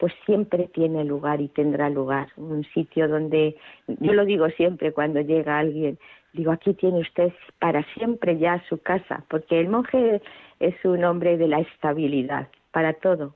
[0.00, 2.28] pues siempre tiene lugar y tendrá lugar.
[2.38, 3.54] Un sitio donde,
[3.86, 5.98] yo lo digo siempre cuando llega alguien,
[6.32, 10.22] digo, aquí tiene usted para siempre ya su casa, porque el monje
[10.58, 13.34] es un hombre de la estabilidad para todo.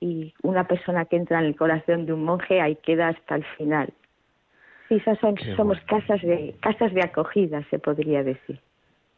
[0.00, 3.44] Y una persona que entra en el corazón de un monje ahí queda hasta el
[3.56, 3.92] final.
[4.88, 8.60] Sí, son, somos casas de, casas de acogida, se podría decir.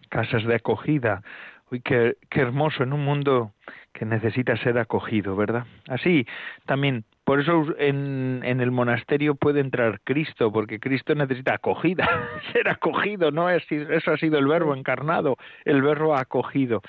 [0.09, 1.23] Casas de acogida.
[1.70, 3.52] Uy, qué, qué hermoso en un mundo
[3.92, 5.66] que necesita ser acogido, ¿verdad?
[5.88, 6.26] Así
[6.66, 12.09] también, por eso en, en el monasterio puede entrar Cristo, porque Cristo necesita acogida,
[12.52, 13.48] ser acogido, ¿no?
[13.50, 16.83] Eso ha sido el verbo encarnado, el verbo acogido.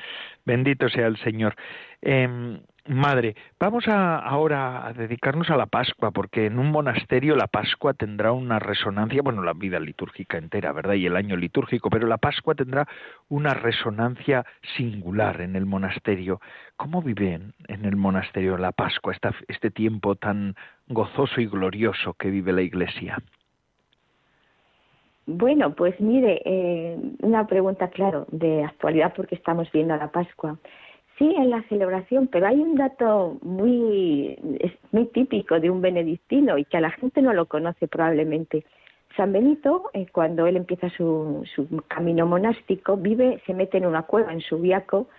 [0.45, 1.55] Bendito sea el Señor.
[2.01, 7.45] Eh, Madre, vamos a, ahora a dedicarnos a la Pascua, porque en un monasterio la
[7.45, 10.95] Pascua tendrá una resonancia, bueno, la vida litúrgica entera, ¿verdad?
[10.95, 12.87] Y el año litúrgico, pero la Pascua tendrá
[13.29, 16.41] una resonancia singular en el monasterio.
[16.75, 19.13] ¿Cómo viven en el monasterio la Pascua,
[19.47, 20.55] este tiempo tan
[20.87, 23.19] gozoso y glorioso que vive la Iglesia?
[25.27, 30.57] Bueno, pues mire, eh, una pregunta, claro, de actualidad porque estamos viendo la Pascua.
[31.21, 34.39] Sí, en la celebración, pero hay un dato muy,
[34.91, 38.65] muy típico de un benedictino y que a la gente no lo conoce probablemente.
[39.15, 44.01] San Benito, eh, cuando él empieza su, su camino monástico, vive, se mete en una
[44.01, 45.10] cueva en Subiaco.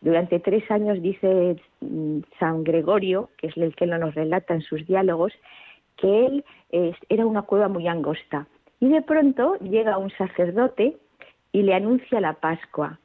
[0.00, 4.84] Durante tres años, dice mm, San Gregorio, que es el que nos relata en sus
[4.84, 5.32] diálogos,
[5.96, 6.44] que él
[7.08, 8.48] era una cueva muy angosta.
[8.80, 10.96] Y de pronto llega un sacerdote
[11.52, 12.98] y le anuncia la Pascua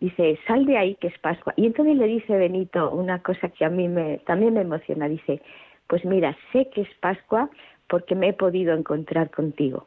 [0.00, 1.52] dice, sal de ahí que es Pascua.
[1.56, 5.40] Y entonces le dice Benito una cosa que a mí me, también me emociona, dice,
[5.86, 7.50] pues mira, sé que es Pascua
[7.88, 9.86] porque me he podido encontrar contigo.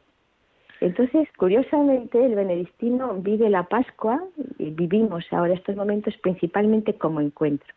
[0.80, 4.22] Entonces, curiosamente, el benedictino vive la Pascua
[4.58, 7.72] y vivimos ahora estos momentos principalmente como encuentro,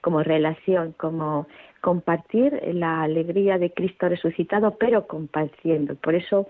[0.00, 1.46] como relación, como
[1.82, 5.94] compartir la alegría de Cristo resucitado, pero compartiendo.
[5.96, 6.48] Por eso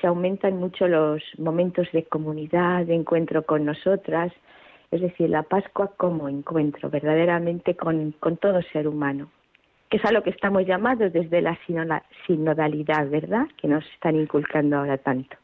[0.00, 4.32] se aumentan mucho los momentos de comunidad, de encuentro con nosotras,
[4.96, 9.30] es decir, la Pascua como encuentro verdaderamente con, todo ser humano,
[9.88, 11.58] que es a lo que estamos llamados desde la
[12.26, 13.46] sinodalidad, ¿verdad?
[13.56, 15.36] Que nos están inculcando ahora tanto.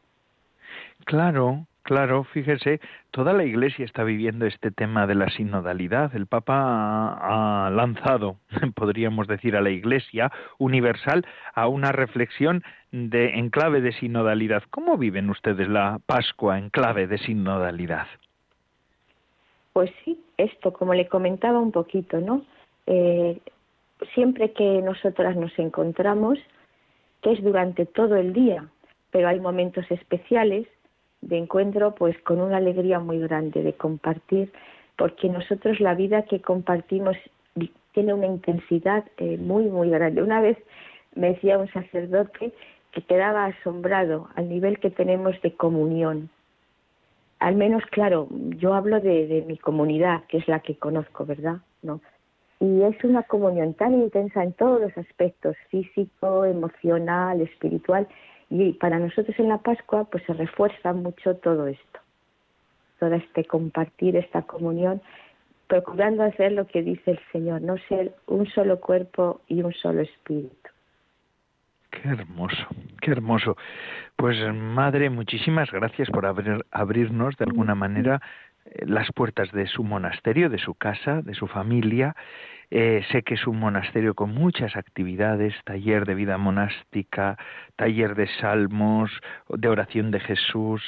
[1.05, 2.79] Claro, Claro, fíjese,
[3.11, 6.15] toda la Iglesia está viviendo este tema de la sinodalidad.
[6.15, 8.37] El Papa ha, lanzado,
[8.75, 14.63] podríamos decir, a la Iglesia universal a una reflexión de en clave de sinodalidad.
[14.69, 18.07] ¿Cómo viven ustedes la Pascua en clave de sinodalidad?
[19.73, 22.45] Pues sí, esto, como le comentaba un poquito, ¿no?
[22.85, 23.39] Eh,
[24.13, 26.37] siempre que nosotras nos encontramos,
[27.21, 28.67] que es durante todo el día,
[29.11, 30.67] pero hay momentos especiales
[31.21, 34.51] de encuentro, pues con una alegría muy grande de compartir,
[34.97, 37.15] porque nosotros la vida que compartimos
[37.93, 40.21] tiene una intensidad eh, muy, muy grande.
[40.21, 40.57] Una vez
[41.15, 42.51] me decía un sacerdote
[42.91, 46.29] que quedaba asombrado al nivel que tenemos de comunión
[47.43, 51.57] al menos, claro, yo hablo de, mi comunidad, que es la que conozco, ¿verdad?
[51.81, 51.99] ¿No?
[52.61, 58.07] Y es una comunión tan intensa en todos los aspectos, físico, emocional, espiritual,
[58.49, 61.99] y para nosotros en la Pascua pues se refuerza mucho todo esto,
[62.99, 65.01] todo este compartir, esta comunión,
[65.67, 69.99] procurando hacer lo que dice el Señor, no ser un solo cuerpo y un solo
[69.99, 70.69] espíritu.
[72.03, 72.67] Qué hermoso,
[72.99, 73.55] qué hermoso.
[74.17, 78.21] Pues madre, muchísimas gracias por abrirnos de alguna manera
[78.65, 82.13] eh, las puertas de su monasterio, de su casa, de su familia.
[82.71, 87.37] Eh, sé que es un monasterio con muchas actividades, taller de vida monástica,
[87.77, 89.09] taller de salmos,
[89.47, 90.81] de oración de Jesús,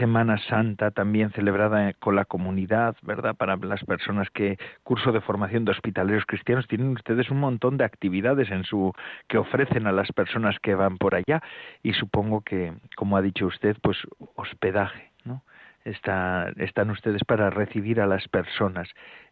[0.00, 3.36] Semana Santa también celebrada con la comunidad, ¿verdad?
[3.36, 7.84] Para las personas que curso de formación de hospitaleros cristianos tienen ustedes un montón de
[7.84, 8.92] actividades en su
[9.28, 11.40] que ofrecen a las personas que van por allá
[11.84, 13.96] y supongo que como ha dicho usted, pues
[14.34, 15.44] hospedaje, ¿no?
[15.84, 18.88] Está, están ustedes para recibir a las personas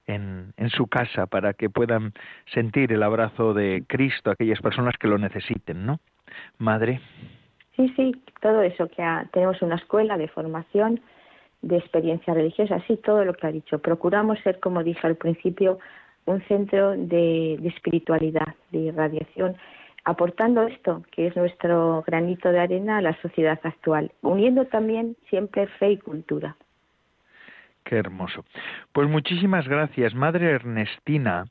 [0.06, 2.12] en, en su casa para que puedan
[2.54, 5.98] sentir el abrazo de Cristo aquellas personas que lo necesiten, ¿no?
[6.58, 7.00] Madre.
[7.76, 11.00] Sí, sí, todo eso, que tenemos una escuela de formación,
[11.62, 13.78] de experiencia religiosa, sí, todo lo que ha dicho.
[13.78, 15.78] Procuramos ser, como dije al principio,
[16.26, 19.56] un centro de, espiritualidad, de irradiación,
[20.04, 25.66] aportando esto, que es nuestro granito de arena a la sociedad actual, uniendo también siempre
[25.78, 26.56] fe y cultura.
[27.84, 28.44] Qué hermoso.
[28.92, 31.46] Pues muchísimas gracias, Madre Ernestina,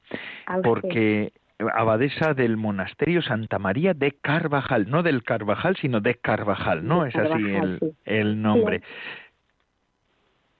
[0.63, 1.33] porque
[1.73, 7.05] abadesa del monasterio Santa María de Carvajal, no del Carvajal, sino de Carvajal, ¿no?
[7.05, 8.81] es así el, el nombre.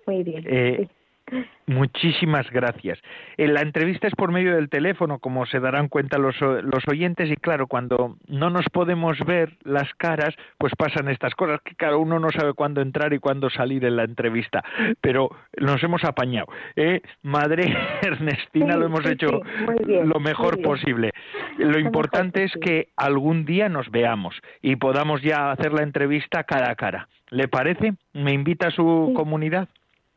[0.08, 0.44] Muy bien.
[0.48, 0.88] Eh,
[1.68, 3.00] Muchísimas gracias.
[3.38, 7.30] Eh, la entrevista es por medio del teléfono, como se darán cuenta los, los, oyentes,
[7.32, 11.96] y claro, cuando no nos podemos ver las caras, pues pasan estas cosas, que cada
[11.96, 14.64] uno no sabe cuándo entrar y cuándo salir en la entrevista,
[15.00, 16.48] pero nos hemos apañado.
[16.76, 17.02] ¿eh?
[17.22, 19.42] Madre Ernestina, lo hemos hecho
[19.88, 21.12] lo mejor posible.
[21.58, 26.72] Lo importante es que algún día nos veamos y podamos ya hacer la entrevista cara
[26.72, 27.08] a cara.
[27.30, 27.94] ¿Le parece?
[28.14, 29.70] ¿Me invita a su comunidad?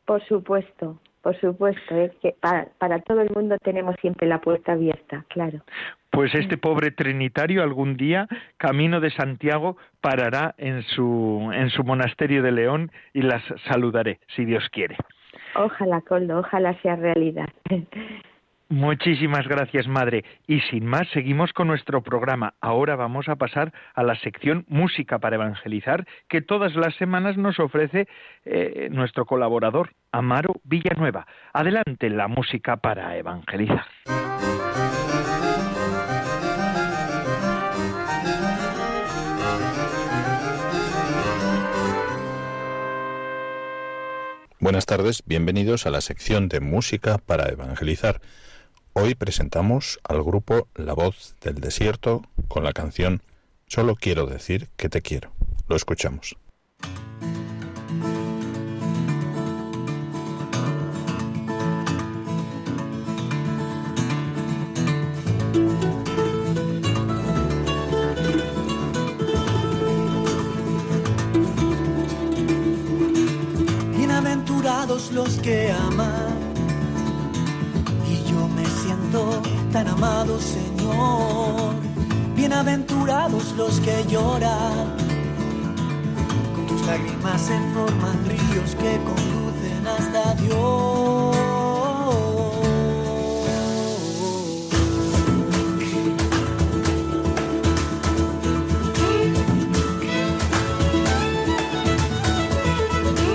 [0.05, 5.25] Por supuesto, por supuesto, es que para, todo el mundo tenemos siempre la puerta abierta,
[5.29, 5.61] claro.
[6.11, 12.43] Pues este pobre trinitario algún día, camino de Santiago, parará en su, en su monasterio
[12.43, 14.97] de León y las saludaré, si Dios quiere.
[15.55, 17.49] Ojalá, Coldo, ojalá sea realidad.
[18.69, 20.25] Muchísimas gracias, Madre.
[20.47, 22.55] Y sin más, seguimos con nuestro programa.
[22.61, 27.59] Ahora vamos a pasar a la sección Música para Evangelizar, que todas las semanas nos
[27.59, 28.07] ofrece
[28.43, 31.27] eh, nuestro colaborador, Amaro Villanueva.
[31.53, 33.85] Adelante, la música para evangelizar.
[44.59, 48.19] Buenas tardes, bienvenidos a la sección de Música para Evangelizar
[48.97, 53.21] Hoy presentamos al grupo La Voz del Desierto con la canción
[53.67, 55.33] Solo quiero decir que te quiero.
[55.67, 56.37] Lo escuchamos.
[73.97, 76.44] Bienaventurados los que aman
[79.71, 81.73] tan amado Señor.
[82.35, 84.95] Bienaventurados los que lloran,
[86.55, 91.35] con tus lágrimas en forman ríos que conducen hasta Dios.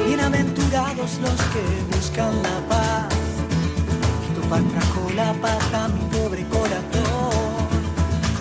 [0.06, 3.19] Bienaventurados los que buscan la paz
[4.50, 7.68] paz trajo la paz a mi pobre corazón.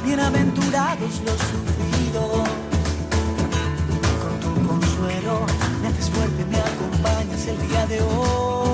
[0.03, 2.49] Bienaventurados los sufridos,
[4.21, 5.45] con tu consuelo
[5.81, 8.68] me haces fuerte, me acompañas el día de hoy.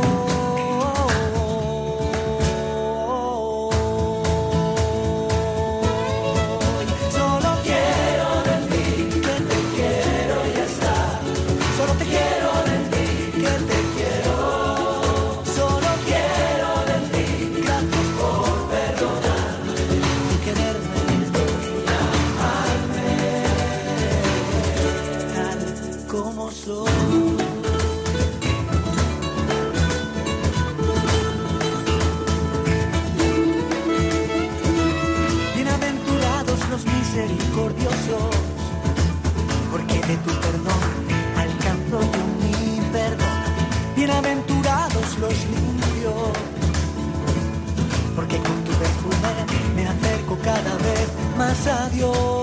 [51.65, 52.34] Bienaventurados los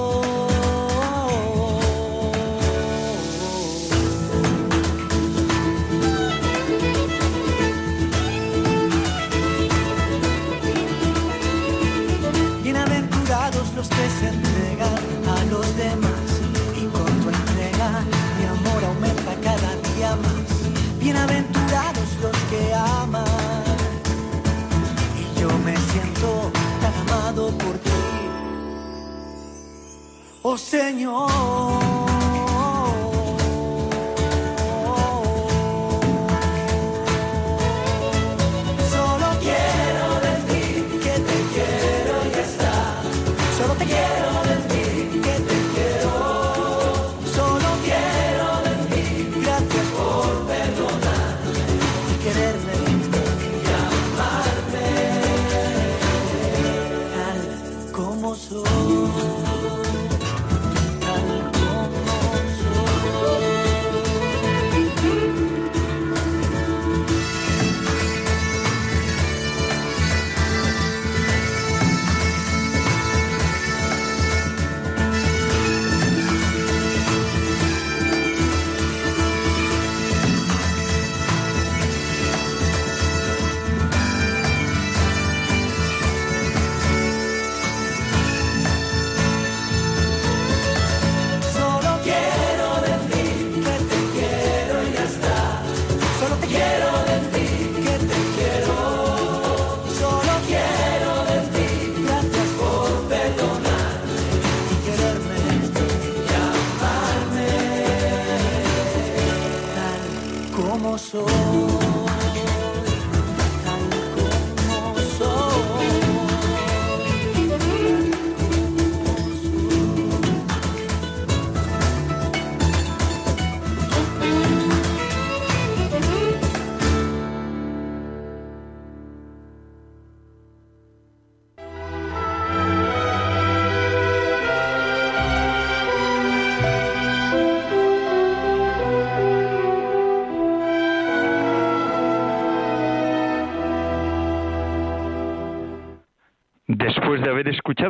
[30.54, 31.91] Oh Señor.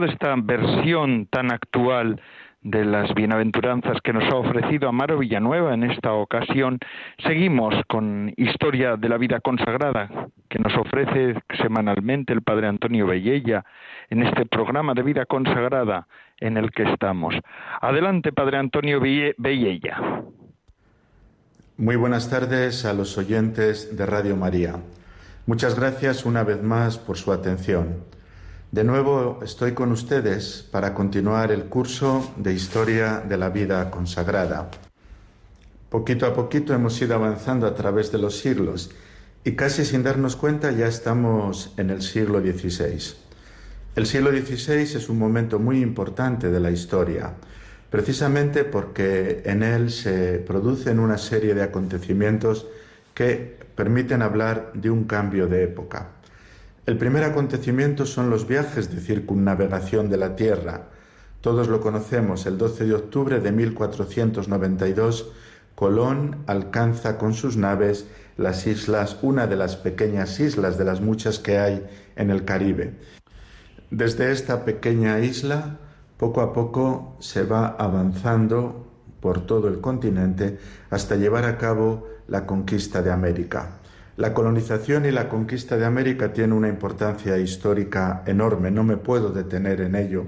[0.07, 2.21] Esta versión tan actual
[2.63, 6.79] de las bienaventuranzas que nos ha ofrecido Amaro Villanueva en esta ocasión,
[7.25, 10.09] seguimos con Historia de la Vida Consagrada
[10.49, 13.65] que nos ofrece semanalmente el Padre Antonio Bellella
[14.11, 16.07] en este programa de Vida Consagrada
[16.39, 17.35] en el que estamos.
[17.81, 20.23] Adelante, Padre Antonio Bellella.
[21.79, 24.77] Muy buenas tardes a los oyentes de Radio María.
[25.47, 28.05] Muchas gracias una vez más por su atención.
[28.73, 34.71] De nuevo estoy con ustedes para continuar el curso de Historia de la Vida Consagrada.
[35.91, 38.91] Poquito a poquito hemos ido avanzando a través de los siglos
[39.45, 43.15] y casi sin darnos cuenta ya estamos en el siglo XVI.
[43.95, 47.35] El siglo XVI es un momento muy importante de la historia,
[47.91, 52.67] precisamente porque en él se producen una serie de acontecimientos
[53.13, 56.22] que permiten hablar de un cambio de época.
[56.85, 60.89] El primer acontecimiento son los viajes de circunnavegación de la Tierra.
[61.41, 65.31] Todos lo conocemos, el 12 de octubre de 1492,
[65.77, 71.39] Colón alcanza con sus naves las islas, una de las pequeñas islas de las muchas
[71.39, 72.95] que hay en el Caribe.
[73.93, 75.79] Desde esta pequeña isla,
[76.17, 78.89] poco a poco se va avanzando
[79.21, 80.59] por todo el continente
[80.91, 83.82] hasta llevar a cabo la conquista de América.
[84.17, 89.31] La colonización y la conquista de América tiene una importancia histórica enorme, no me puedo
[89.31, 90.27] detener en ello,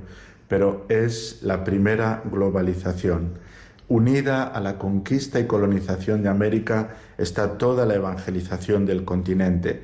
[0.48, 3.34] pero es la primera globalización.
[3.88, 9.82] Unida a la conquista y colonización de América está toda la evangelización del continente.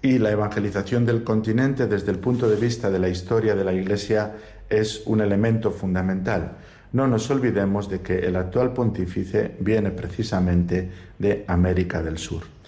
[0.00, 3.72] Y la evangelización del continente desde el punto de vista de la historia de la
[3.72, 4.36] Iglesia
[4.68, 6.52] es un elemento fundamental.
[6.92, 10.88] No nos olvidemos de que el actual pontífice viene precisamente
[11.18, 12.59] de América del Sur.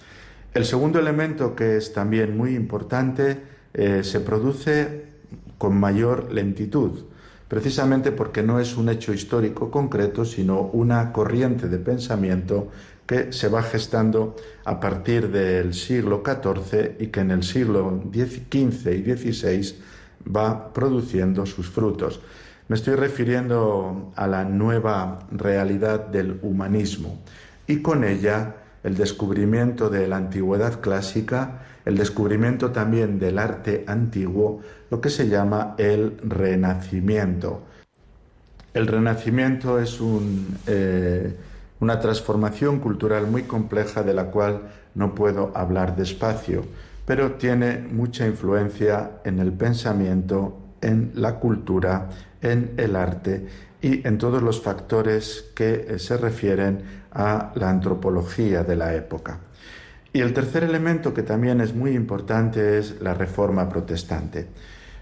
[0.53, 3.41] El segundo elemento que es también muy importante
[3.73, 5.05] eh, se produce
[5.57, 7.05] con mayor lentitud,
[7.47, 12.69] precisamente porque no es un hecho histórico concreto, sino una corriente de pensamiento
[13.07, 18.93] que se va gestando a partir del siglo XIV y que en el siglo XV
[18.93, 19.75] y XVI
[20.35, 22.21] va produciendo sus frutos.
[22.67, 27.19] Me estoy refiriendo a la nueva realidad del humanismo
[27.65, 34.61] y con ella el descubrimiento de la antigüedad clásica, el descubrimiento también del arte antiguo,
[34.89, 37.63] lo que se llama el renacimiento.
[38.73, 39.99] El renacimiento es
[40.67, 41.35] eh,
[41.79, 44.61] una transformación cultural muy compleja de la cual
[44.95, 46.65] no puedo hablar despacio,
[47.05, 52.09] pero tiene mucha influencia en el pensamiento, en la cultura,
[52.41, 53.45] en el arte
[53.81, 59.39] y en todos los factores que eh, se refieren a la antropología de la época.
[60.11, 64.47] Y el tercer elemento que también es muy importante es la reforma protestante.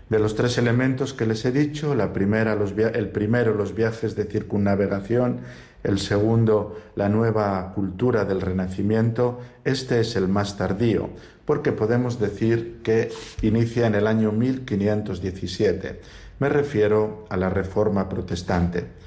[0.09, 4.25] De los tres elementos que les he dicho, la primera, el primero los viajes de
[4.25, 5.39] circunnavegación,
[5.83, 11.09] el segundo la nueva cultura del Renacimiento, este es el más tardío,
[11.45, 13.09] porque podemos decir que
[13.41, 16.01] inicia en el año 1517.
[16.39, 19.00] Me refiero a la Reforma Protestante.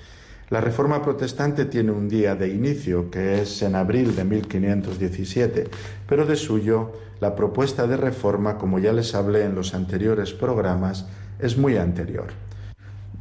[0.54, 5.68] La Reforma Protestante tiene un día de inicio, que es en abril de 1517,
[6.06, 11.06] pero de suyo la propuesta de reforma, como ya les hablé en los anteriores programas,
[11.40, 12.26] es muy anterior.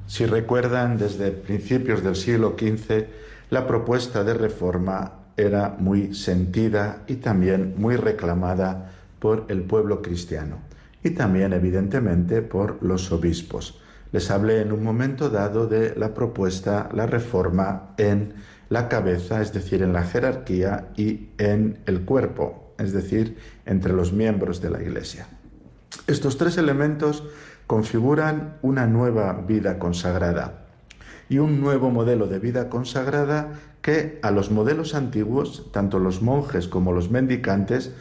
[0.06, 3.06] Si recuerdan, desde principios del siglo XV,
[3.50, 10.60] la propuesta de reforma era muy sentida y también muy reclamada por el pueblo cristiano
[11.04, 13.80] y también evidentemente por los obispos.
[14.14, 18.36] Les hablé en un momento dado de la propuesta, la reforma en
[18.70, 24.14] la cabeza, es decir, en la jerarquía y en el cuerpo, es decir, entre los
[24.14, 25.28] miembros de la Iglesia.
[26.06, 27.24] Estos tres elementos
[27.66, 30.68] configuran una nueva vida consagrada
[31.28, 36.68] y un nuevo modelo de vida consagrada que a los modelos antiguos, tanto los monjes
[36.68, 37.94] como los mendicantes,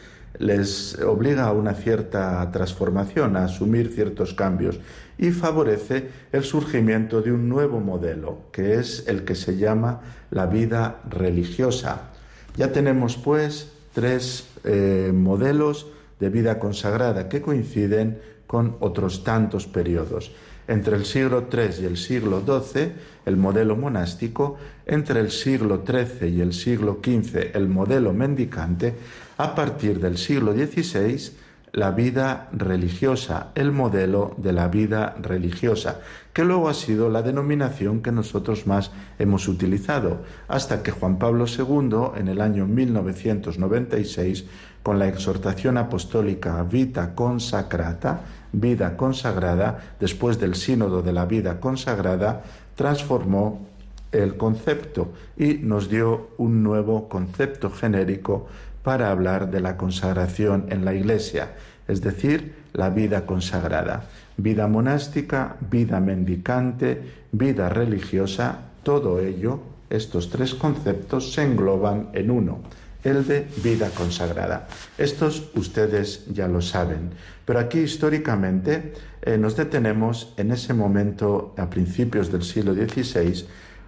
[0.43, 4.80] les obliga a una cierta transformación, a asumir ciertos cambios
[5.16, 10.47] y favorece el surgimiento de un nuevo modelo, que es el que se llama la
[10.47, 12.11] vida religiosa.
[12.57, 15.86] Ya tenemos pues tres eh, modelos
[16.18, 20.32] de vida consagrada que coinciden con otros tantos periodos.
[20.66, 22.93] Entre el siglo III y el siglo XII,
[23.26, 28.95] el modelo monástico, entre el siglo XIII y el siglo XV, el modelo mendicante,
[29.43, 31.32] a partir del siglo XVI,
[31.72, 36.01] la vida religiosa, el modelo de la vida religiosa,
[36.32, 41.47] que luego ha sido la denominación que nosotros más hemos utilizado, hasta que Juan Pablo
[41.47, 44.45] II, en el año 1996,
[44.84, 48.20] con la exhortación apostólica Vita Consacrata,
[48.53, 52.45] vida consagrada, después del sínodo de la vida consagrada,
[52.76, 53.66] transformó
[54.12, 58.47] el concepto y nos dio un nuevo concepto genérico
[58.83, 61.53] para hablar de la consagración en la Iglesia,
[61.89, 64.05] es decir, la vida consagrada.
[64.37, 67.03] Vida monástica, vida mendicante,
[67.33, 69.61] vida religiosa, todo ello,
[69.91, 72.61] estos tres conceptos se engloban en uno,
[73.05, 74.68] el de vida consagrada.
[74.97, 77.11] Estos ustedes ya lo saben,
[77.45, 83.45] pero aquí históricamente eh, nos detenemos en ese momento a principios del siglo XVI,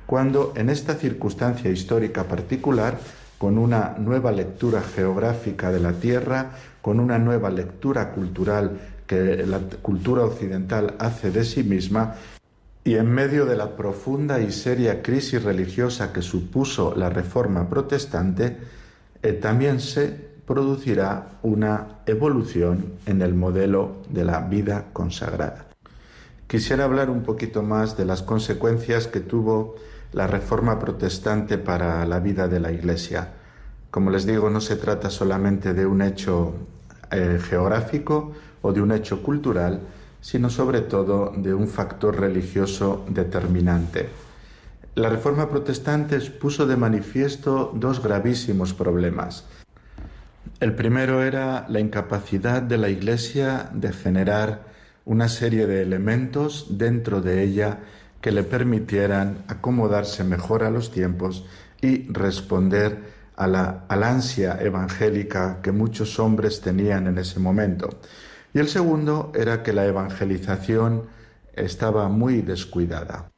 [0.06, 2.98] cuando en esta circunstancia histórica particular
[3.38, 9.58] con una nueva lectura geográfica de la Tierra, con una nueva lectura cultural que la
[9.82, 12.14] cultura occidental hace de sí misma,
[12.84, 18.58] y en medio de la profunda y seria crisis religiosa que supuso la Reforma protestante,
[19.22, 25.66] eh, también se producirá una evolución en el modelo de la vida consagrada.
[26.46, 29.76] Quisiera hablar un poquito más de las consecuencias que tuvo
[30.14, 33.32] la reforma protestante para la vida de la Iglesia.
[33.90, 36.54] Como les digo, no se trata solamente de un hecho
[37.10, 39.80] eh, geográfico o de un hecho cultural,
[40.20, 44.08] sino sobre todo de un factor religioso determinante.
[44.94, 49.44] La reforma protestante puso de manifiesto dos gravísimos problemas.
[50.60, 54.62] El primero era la incapacidad de la Iglesia de generar
[55.04, 57.80] una serie de elementos dentro de ella
[58.24, 61.44] que le permitieran acomodarse mejor a los tiempos
[61.82, 67.90] y responder a la, ansia evangélica que muchos hombres tenían en ese momento.
[68.54, 71.02] Y el segundo era que la evangelización
[71.52, 73.30] estaba muy descuidada.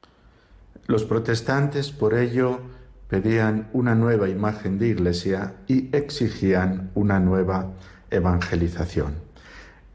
[0.87, 2.61] Los protestantes, por ello,
[3.09, 7.73] pedían una nueva imagen de iglesia y exigían una nueva
[8.13, 9.17] evangelización.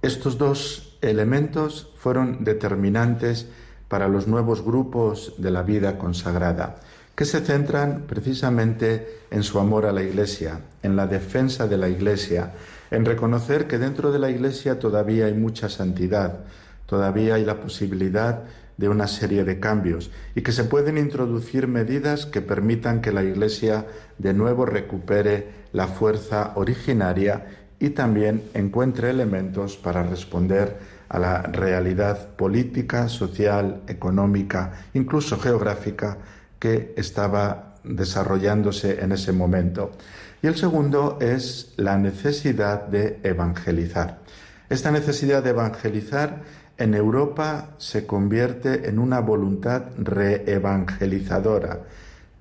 [0.02, 3.48] Estos dos elementos fueron determinantes
[3.92, 6.78] para los nuevos grupos de la vida consagrada,
[7.14, 11.90] que se centran precisamente en su amor a la Iglesia, en la defensa de la
[11.90, 12.54] Iglesia,
[12.90, 16.40] en reconocer que dentro de la Iglesia todavía hay mucha santidad,
[16.86, 18.44] todavía hay la posibilidad
[18.78, 23.24] de una serie de cambios y que se pueden introducir medidas que permitan que la
[23.24, 23.88] Iglesia
[24.18, 27.46] de nuevo recupere la fuerza originaria
[27.78, 30.78] y también encuentre elementos para responder
[31.12, 36.18] a la realidad política, social, económica, incluso geográfica
[36.58, 39.92] que estaba desarrollándose en ese momento.
[40.42, 44.20] Y el segundo es la necesidad de evangelizar.
[44.70, 46.44] Esta necesidad de evangelizar
[46.78, 51.82] en Europa se convierte en una voluntad reevangelizadora.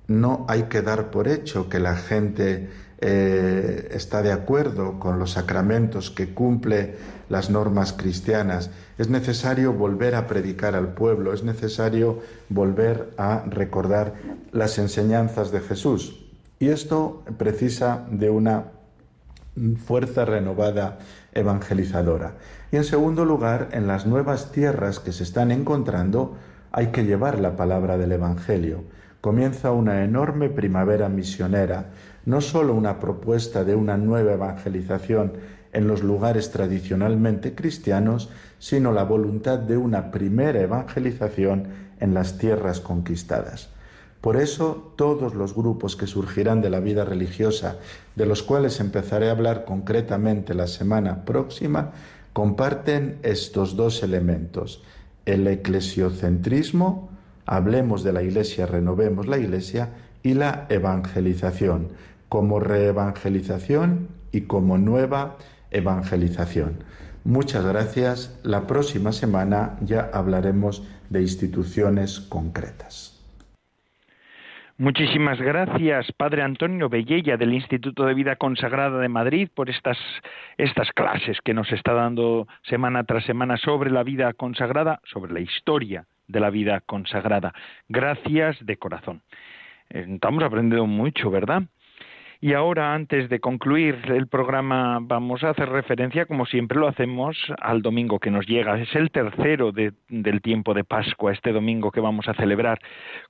[0.07, 2.69] No hay que dar por hecho que la gente
[3.01, 6.95] eh, está de acuerdo con los sacramentos, que cumple
[7.29, 8.69] las normas cristianas.
[8.97, 14.13] Es necesario volver a predicar al pueblo, es necesario volver a recordar
[14.51, 16.27] las enseñanzas de Jesús.
[16.59, 18.65] Y esto precisa de una
[19.85, 20.99] fuerza renovada
[21.33, 22.35] evangelizadora.
[22.71, 26.37] Y en segundo lugar, en las nuevas tierras que se están encontrando,
[26.71, 28.83] hay que llevar la palabra del Evangelio.
[29.19, 31.91] Comienza una enorme primavera misionera,
[32.25, 35.33] no sólo una propuesta de una nueva evangelización
[35.73, 41.67] en los lugares tradicionalmente cristianos, sino la voluntad de una primera evangelización
[41.99, 43.69] en las tierras conquistadas.
[44.19, 47.77] Por eso todos los grupos que surgirán de la vida religiosa,
[48.15, 51.91] de los cuales empezaré a hablar concretamente la semana próxima,
[52.33, 54.83] comparten estos dos elementos,
[55.25, 57.09] el eclesiocentrismo,
[57.47, 59.89] hablemos de la Iglesia, renovemos la Iglesia,
[60.23, 61.89] y la evangelización,
[62.31, 65.35] como reevangelización y como nueva
[65.69, 66.81] evangelización.
[67.25, 68.39] Muchas gracias.
[68.45, 73.21] La próxima semana ya hablaremos de instituciones concretas.
[74.77, 79.97] Muchísimas gracias, Padre Antonio Bellella del Instituto de Vida Consagrada de Madrid, por estas,
[80.57, 85.41] estas clases que nos está dando semana tras semana sobre la vida consagrada, sobre la
[85.41, 87.53] historia de la vida consagrada.
[87.89, 89.21] Gracias de corazón.
[89.89, 91.63] Eh, estamos aprendiendo mucho, ¿verdad?
[92.43, 97.37] Y ahora, antes de concluir el programa, vamos a hacer referencia, como siempre lo hacemos,
[97.59, 98.79] al domingo que nos llega.
[98.79, 102.79] Es el tercero del tiempo de Pascua, este domingo que vamos a celebrar,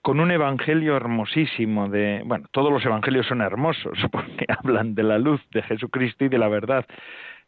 [0.01, 5.20] con un evangelio hermosísimo de, bueno, todos los evangelios son hermosos, porque hablan de la
[5.20, 6.86] luz de Jesucristo y de la verdad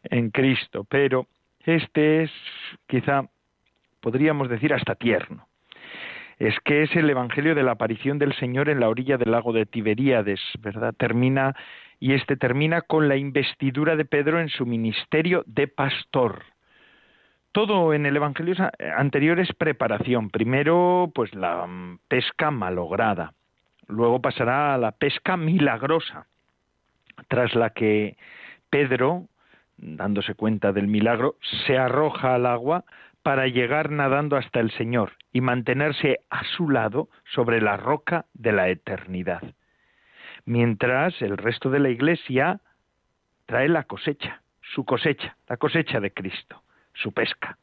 [0.04, 1.28] en Cristo, pero
[1.66, 2.32] este es
[2.88, 3.24] quizá,
[4.02, 5.48] podríamos decir, hasta tierno
[6.40, 9.54] es que es el Evangelio de la aparición del Señor en la orilla del lago
[9.54, 10.94] de Tiberíades, ¿verdad?
[10.98, 11.56] Termina
[12.00, 16.44] y este termina con la investidura de Pedro en su ministerio de pastor.
[17.54, 18.56] Todo en el Evangelio
[18.98, 20.30] anterior es preparación.
[20.30, 23.34] Primero, pues la mm, pesca malograda.
[23.88, 26.26] Luego pasará a la pesca milagrosa,
[27.28, 28.18] tras la que
[28.70, 29.28] Pedro,
[29.78, 32.86] dándose cuenta del milagro, se arroja al agua
[33.24, 38.52] para llegar nadando hasta el Señor y mantenerse a su lado sobre la roca de
[38.52, 39.42] la eternidad.
[40.46, 42.60] Mientras el resto de la Iglesia
[43.46, 46.62] trae la cosecha, su cosecha, la cosecha de Cristo,
[46.94, 47.58] su pesca.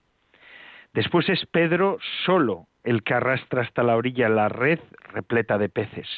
[0.95, 4.81] Después es Pedro solo el que arrastra hasta la orilla la red
[5.13, 6.09] repleta de peces.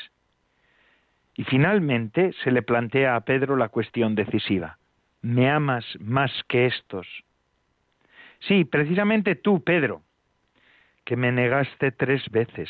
[1.35, 4.79] Y finalmente se le plantea a Pedro la cuestión decisiva.
[5.21, 7.07] ¿Me amas más que estos?
[8.49, 10.03] Sí, precisamente tú, Pedro,
[11.05, 12.69] que me negaste tres veces.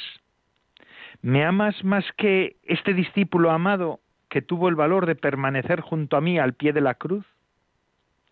[1.23, 6.21] ¿Me amas más que este discípulo amado que tuvo el valor de permanecer junto a
[6.21, 7.25] mí al pie de la cruz?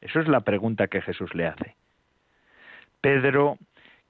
[0.01, 1.77] Eso es la pregunta que Jesús le hace.
[3.01, 3.59] Pedro,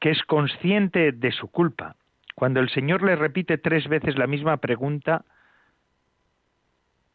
[0.01, 1.97] que es consciente de su culpa,
[2.35, 5.25] cuando el Señor le repite tres veces la misma pregunta,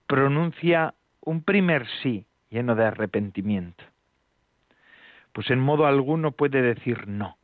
[0.08, 3.84] pronuncia un primer sí lleno de arrepentimiento
[5.36, 7.38] pues en modo alguno puede decir no.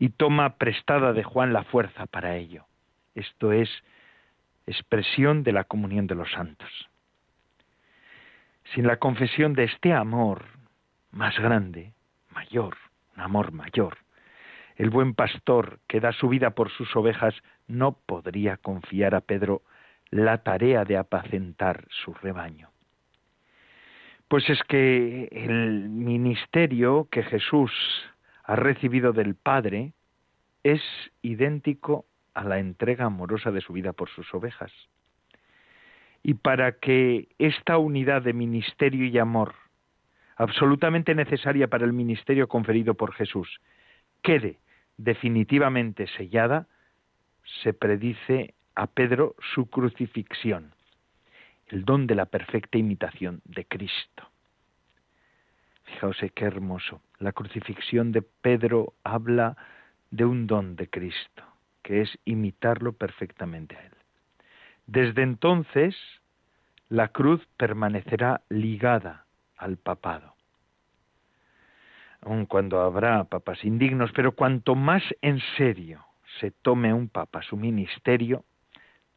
[0.00, 2.64] Y toma prestada de Juan la fuerza para ello.
[3.14, 3.70] Esto es
[4.66, 6.68] expresión de la comunión de los santos.
[8.74, 10.46] Sin la confesión de este amor
[11.12, 11.92] más grande,
[12.34, 12.76] mayor,
[13.14, 13.98] un amor mayor,
[14.74, 17.36] el buen pastor que da su vida por sus ovejas
[17.68, 19.62] no podría confiar a Pedro
[20.10, 22.71] la tarea de apacentar su rebaño.
[24.32, 27.70] Pues es que el ministerio que Jesús
[28.44, 29.92] ha recibido del Padre
[30.62, 30.80] es
[31.20, 34.72] idéntico a la entrega amorosa de su vida por sus ovejas.
[36.22, 39.52] Y para que esta unidad de ministerio y amor,
[40.36, 43.60] absolutamente necesaria para el ministerio conferido por Jesús,
[44.22, 44.60] quede
[44.96, 46.68] definitivamente sellada,
[47.62, 50.72] se predice a Pedro su crucifixión
[51.72, 54.28] el don de la perfecta imitación de Cristo.
[55.84, 57.00] Fijaos qué hermoso.
[57.18, 59.56] La crucifixión de Pedro habla
[60.10, 61.42] de un don de Cristo,
[61.82, 63.92] que es imitarlo perfectamente a Él.
[64.86, 65.96] Desde entonces,
[66.90, 69.24] la cruz permanecerá ligada
[69.56, 70.34] al papado.
[72.20, 76.04] Aun cuando habrá papas indignos, pero cuanto más en serio
[76.38, 78.44] se tome un papa su ministerio,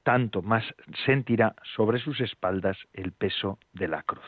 [0.05, 0.63] tanto más
[1.03, 4.23] sentirá sobre sus espaldas el peso de la cruz.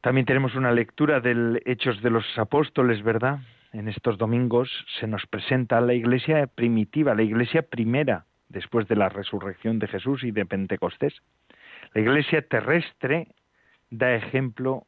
[0.00, 3.40] También tenemos una lectura del Hechos de los Apóstoles, ¿verdad?
[3.72, 9.10] En estos domingos se nos presenta la iglesia primitiva, la iglesia primera, después de la
[9.10, 11.14] resurrección de Jesús y de Pentecostés.
[11.92, 13.28] La Iglesia terrestre
[13.90, 14.86] da ejemplo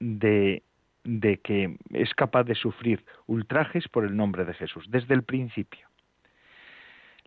[0.00, 0.62] de,
[1.04, 5.91] de que es capaz de sufrir ultrajes por el nombre de Jesús, desde el principio.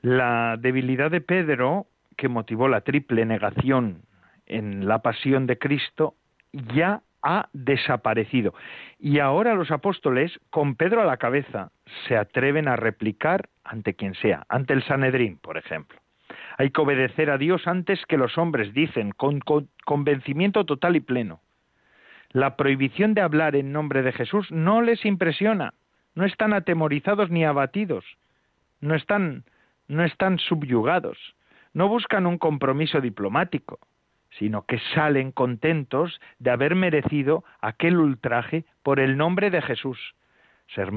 [0.05, 4.03] La debilidad de Pedro, que motivó la triple negación
[4.45, 6.13] en la pasión de Cristo,
[6.53, 8.53] ya ha desaparecido.
[8.99, 11.71] Y ahora los apóstoles, con Pedro a la cabeza,
[12.07, 15.97] se atreven a replicar ante quien sea, ante el Sanedrín, por ejemplo.
[16.59, 19.39] Hay que obedecer a Dios antes que los hombres, dicen, con,
[19.85, 21.41] convencimiento total y pleno.
[22.29, 25.73] La prohibición de hablar en nombre de Jesús no les impresiona,
[26.13, 28.05] no están atemorizados ni abatidos,
[28.81, 29.45] no están,
[29.87, 31.17] no están subyugados,
[31.73, 33.79] no buscan un compromiso diplomático,
[34.37, 39.99] sino que salen contentos de haber merecido aquel ultraje por el nombre de Jesús.
[40.73, 40.91] Ser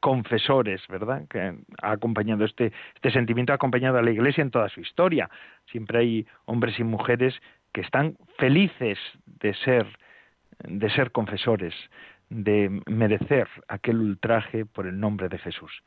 [0.00, 1.26] confesores, ¿verdad?
[1.28, 5.30] Que ha acompañado este, este sentimiento ha acompañado a la Iglesia en toda su historia.
[5.66, 7.40] Siempre hay hombres y mujeres
[7.72, 9.86] que están felices de ser
[10.68, 11.74] de ser confesores,
[12.28, 15.82] de merecer aquel ultraje por el nombre de Jesús.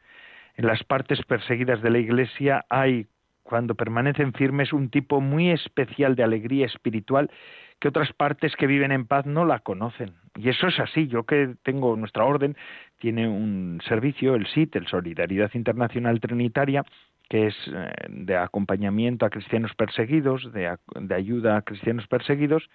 [0.57, 3.07] En las partes perseguidas de la Iglesia hay
[3.43, 7.31] cuando permanecen firmes, un tipo muy especial de alegría espiritual
[7.79, 10.15] que otras partes que viven en paz no la conocen.
[10.35, 11.07] Y eso es así.
[11.07, 12.57] Yo que tengo nuestra orden,
[12.97, 16.83] tiene un servicio, el SIT, el Solidaridad Internacional Trinitaria,
[17.29, 22.67] que es eh, de acompañamiento a cristianos perseguidos, de, de ayuda a cristianos perseguidos,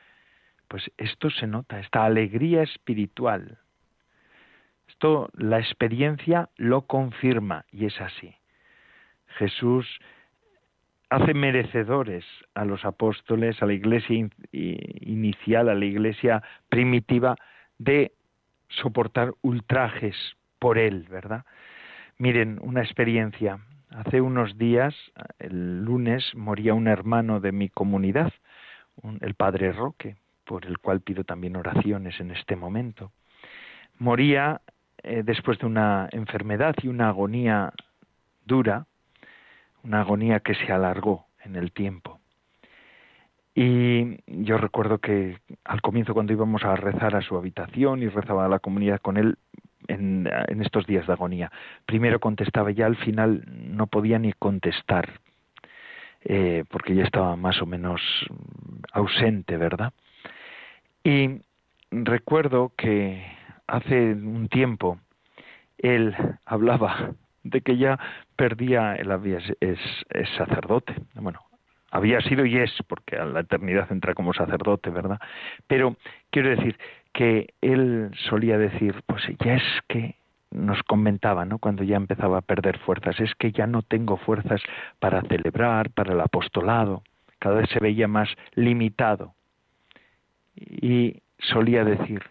[0.69, 3.59] pues esto se nota, esta alegría espiritual.
[5.03, 8.37] Esto la experiencia lo confirma y es así.
[9.37, 9.99] Jesús
[11.11, 12.25] hace merecedores
[12.55, 17.35] a los apóstoles, a la iglesia inicial, a la iglesia primitiva,
[17.79, 18.13] de
[18.69, 20.15] soportar ultrajes
[20.61, 21.47] por él, ¿verdad?
[22.19, 23.59] Miren, una experiencia.
[23.91, 24.95] Hace unos días,
[25.41, 28.33] el lunes, moría un hermano de mi comunidad,
[29.21, 33.11] el padre Roque, por el cual pido también oraciones en este momento.
[33.99, 34.61] Moría
[35.05, 37.73] eh, después de una enfermedad y una agonía
[38.45, 38.87] dura,
[39.83, 42.21] una agonía que se alargó en el tiempo.
[43.55, 48.47] Y yo recuerdo que al comienzo cuando íbamos a rezar a su habitación y rezaba
[48.47, 49.37] a la comunidad con él
[49.89, 50.27] en,
[50.63, 51.51] estos días de agonía,
[51.85, 55.21] primero contestaba ya al final no podía ni contestar
[56.25, 58.01] eh, porque ya estaba más o menos
[58.93, 59.93] ausente, ¿verdad?
[61.05, 61.41] Y
[61.91, 63.27] recuerdo que
[63.67, 64.99] hace un tiempo
[65.79, 66.15] él
[66.47, 67.99] hablaba de que ya
[68.37, 69.79] perdía, él había, es,
[70.11, 71.41] es, sacerdote, bueno,
[71.91, 75.21] había sido y es, porque a la eternidad entra como sacerdote, ¿verdad?
[75.67, 75.97] Pero
[76.31, 76.79] quiero decir
[77.13, 80.17] que él solía decir, pues ya es que
[80.51, 81.59] nos comentaba, ¿no?
[81.59, 84.63] Cuando ya empezaba a perder fuerzas, es que ya no tengo fuerzas
[85.01, 87.03] para celebrar, para el apostolado,
[87.39, 89.35] cada vez se veía más limitado.
[90.55, 92.23] Y solía decir,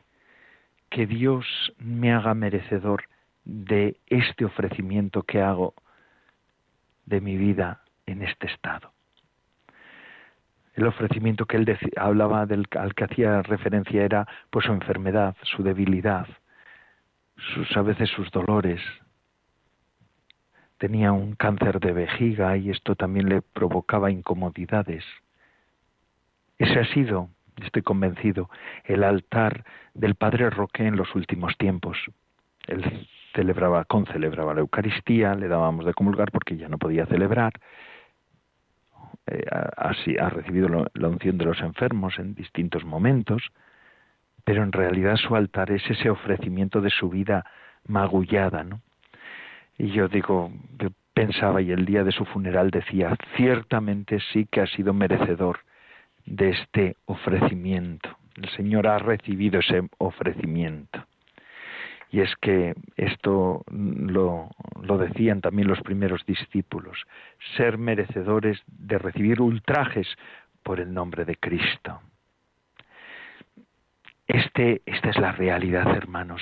[0.92, 1.46] que Dios
[1.80, 3.06] me haga merecedor
[3.46, 5.74] de este ofrecimiento que hago
[7.06, 8.92] de mi vida en este estado.
[10.76, 16.28] El ofrecimiento que él hablaba al que hacía referencia era pues su enfermedad, su debilidad,
[17.54, 18.82] sus a veces sus dolores.
[20.78, 25.06] Tenía un cáncer de vejiga y esto también le provocaba incomodidades.
[26.58, 27.30] Ese ha sido,
[27.64, 28.50] estoy convencido,
[28.86, 31.98] el altar del Padre Roque en los últimos tiempos.
[32.68, 37.54] Él celebraba, concelebraba la Eucaristía, le dábamos de comulgar porque ya no podía celebrar.
[39.28, 39.46] Eh,
[39.78, 43.44] así ha recibido la unción de los enfermos en distintos momentos,
[44.44, 47.46] pero en realidad su altar es ese ofrecimiento de su vida
[47.88, 48.82] magullada, ¿no?
[49.78, 50.52] Y yo digo,
[51.14, 55.60] pensaba y el día de su funeral decía, ciertamente sí que ha sido merecedor
[56.26, 58.18] de este ofrecimiento.
[58.36, 61.06] El Señor ha recibido ese ofrecimiento.
[62.10, 64.50] Y es que esto lo,
[64.82, 67.06] lo, decían también los primeros discípulos,
[67.56, 70.08] ser merecedores de recibir ultrajes
[70.62, 72.02] por el nombre de Cristo.
[74.28, 76.42] Este, esta es la realidad, hermanos.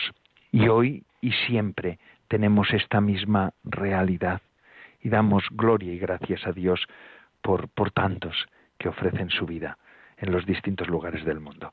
[0.51, 4.41] Y hoy y siempre tenemos esta misma realidad.
[5.01, 6.83] Y damos gloria y gracias a Dios
[7.41, 8.47] por, por tantos
[8.79, 9.77] que ofrecen su vida
[10.17, 11.69] en los distintos lugares del mundo.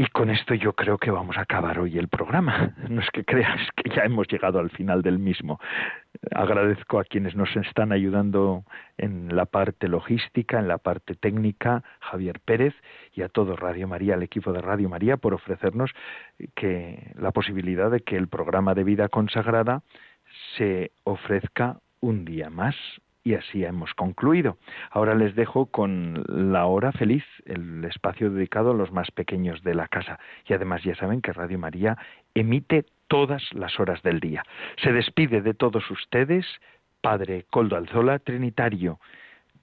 [0.00, 2.74] Y con esto yo creo que vamos a acabar hoy el programa.
[2.88, 5.60] No es que creas que ya hemos llegado al final del mismo.
[6.34, 8.64] Agradezco a quienes nos están ayudando
[8.96, 12.74] en la parte logística, en la parte técnica, Javier Pérez,
[13.12, 15.90] y a todo Radio María, al equipo de Radio María, por ofrecernos
[16.54, 19.82] que la posibilidad de que el programa de vida consagrada
[20.56, 22.74] se ofrezca un día más
[23.22, 24.56] Y así hemos concluido.
[24.90, 29.74] Ahora les dejo con la hora feliz, el espacio dedicado a los más pequeños de
[29.74, 30.18] la casa.
[30.46, 31.98] Y además ya saben que Radio María
[32.34, 34.42] emite todas las horas del día.
[34.82, 36.46] Se despide de todos ustedes,
[37.02, 39.00] Padre Coldo Alzola, Trinitario.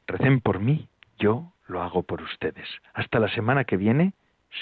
[0.06, 0.88] Recen por mí,
[1.18, 2.68] yo lo hago por ustedes.
[2.94, 4.14] Hasta la semana que viene,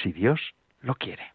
[0.02, 0.39] si Dios
[0.82, 1.35] lo quiere.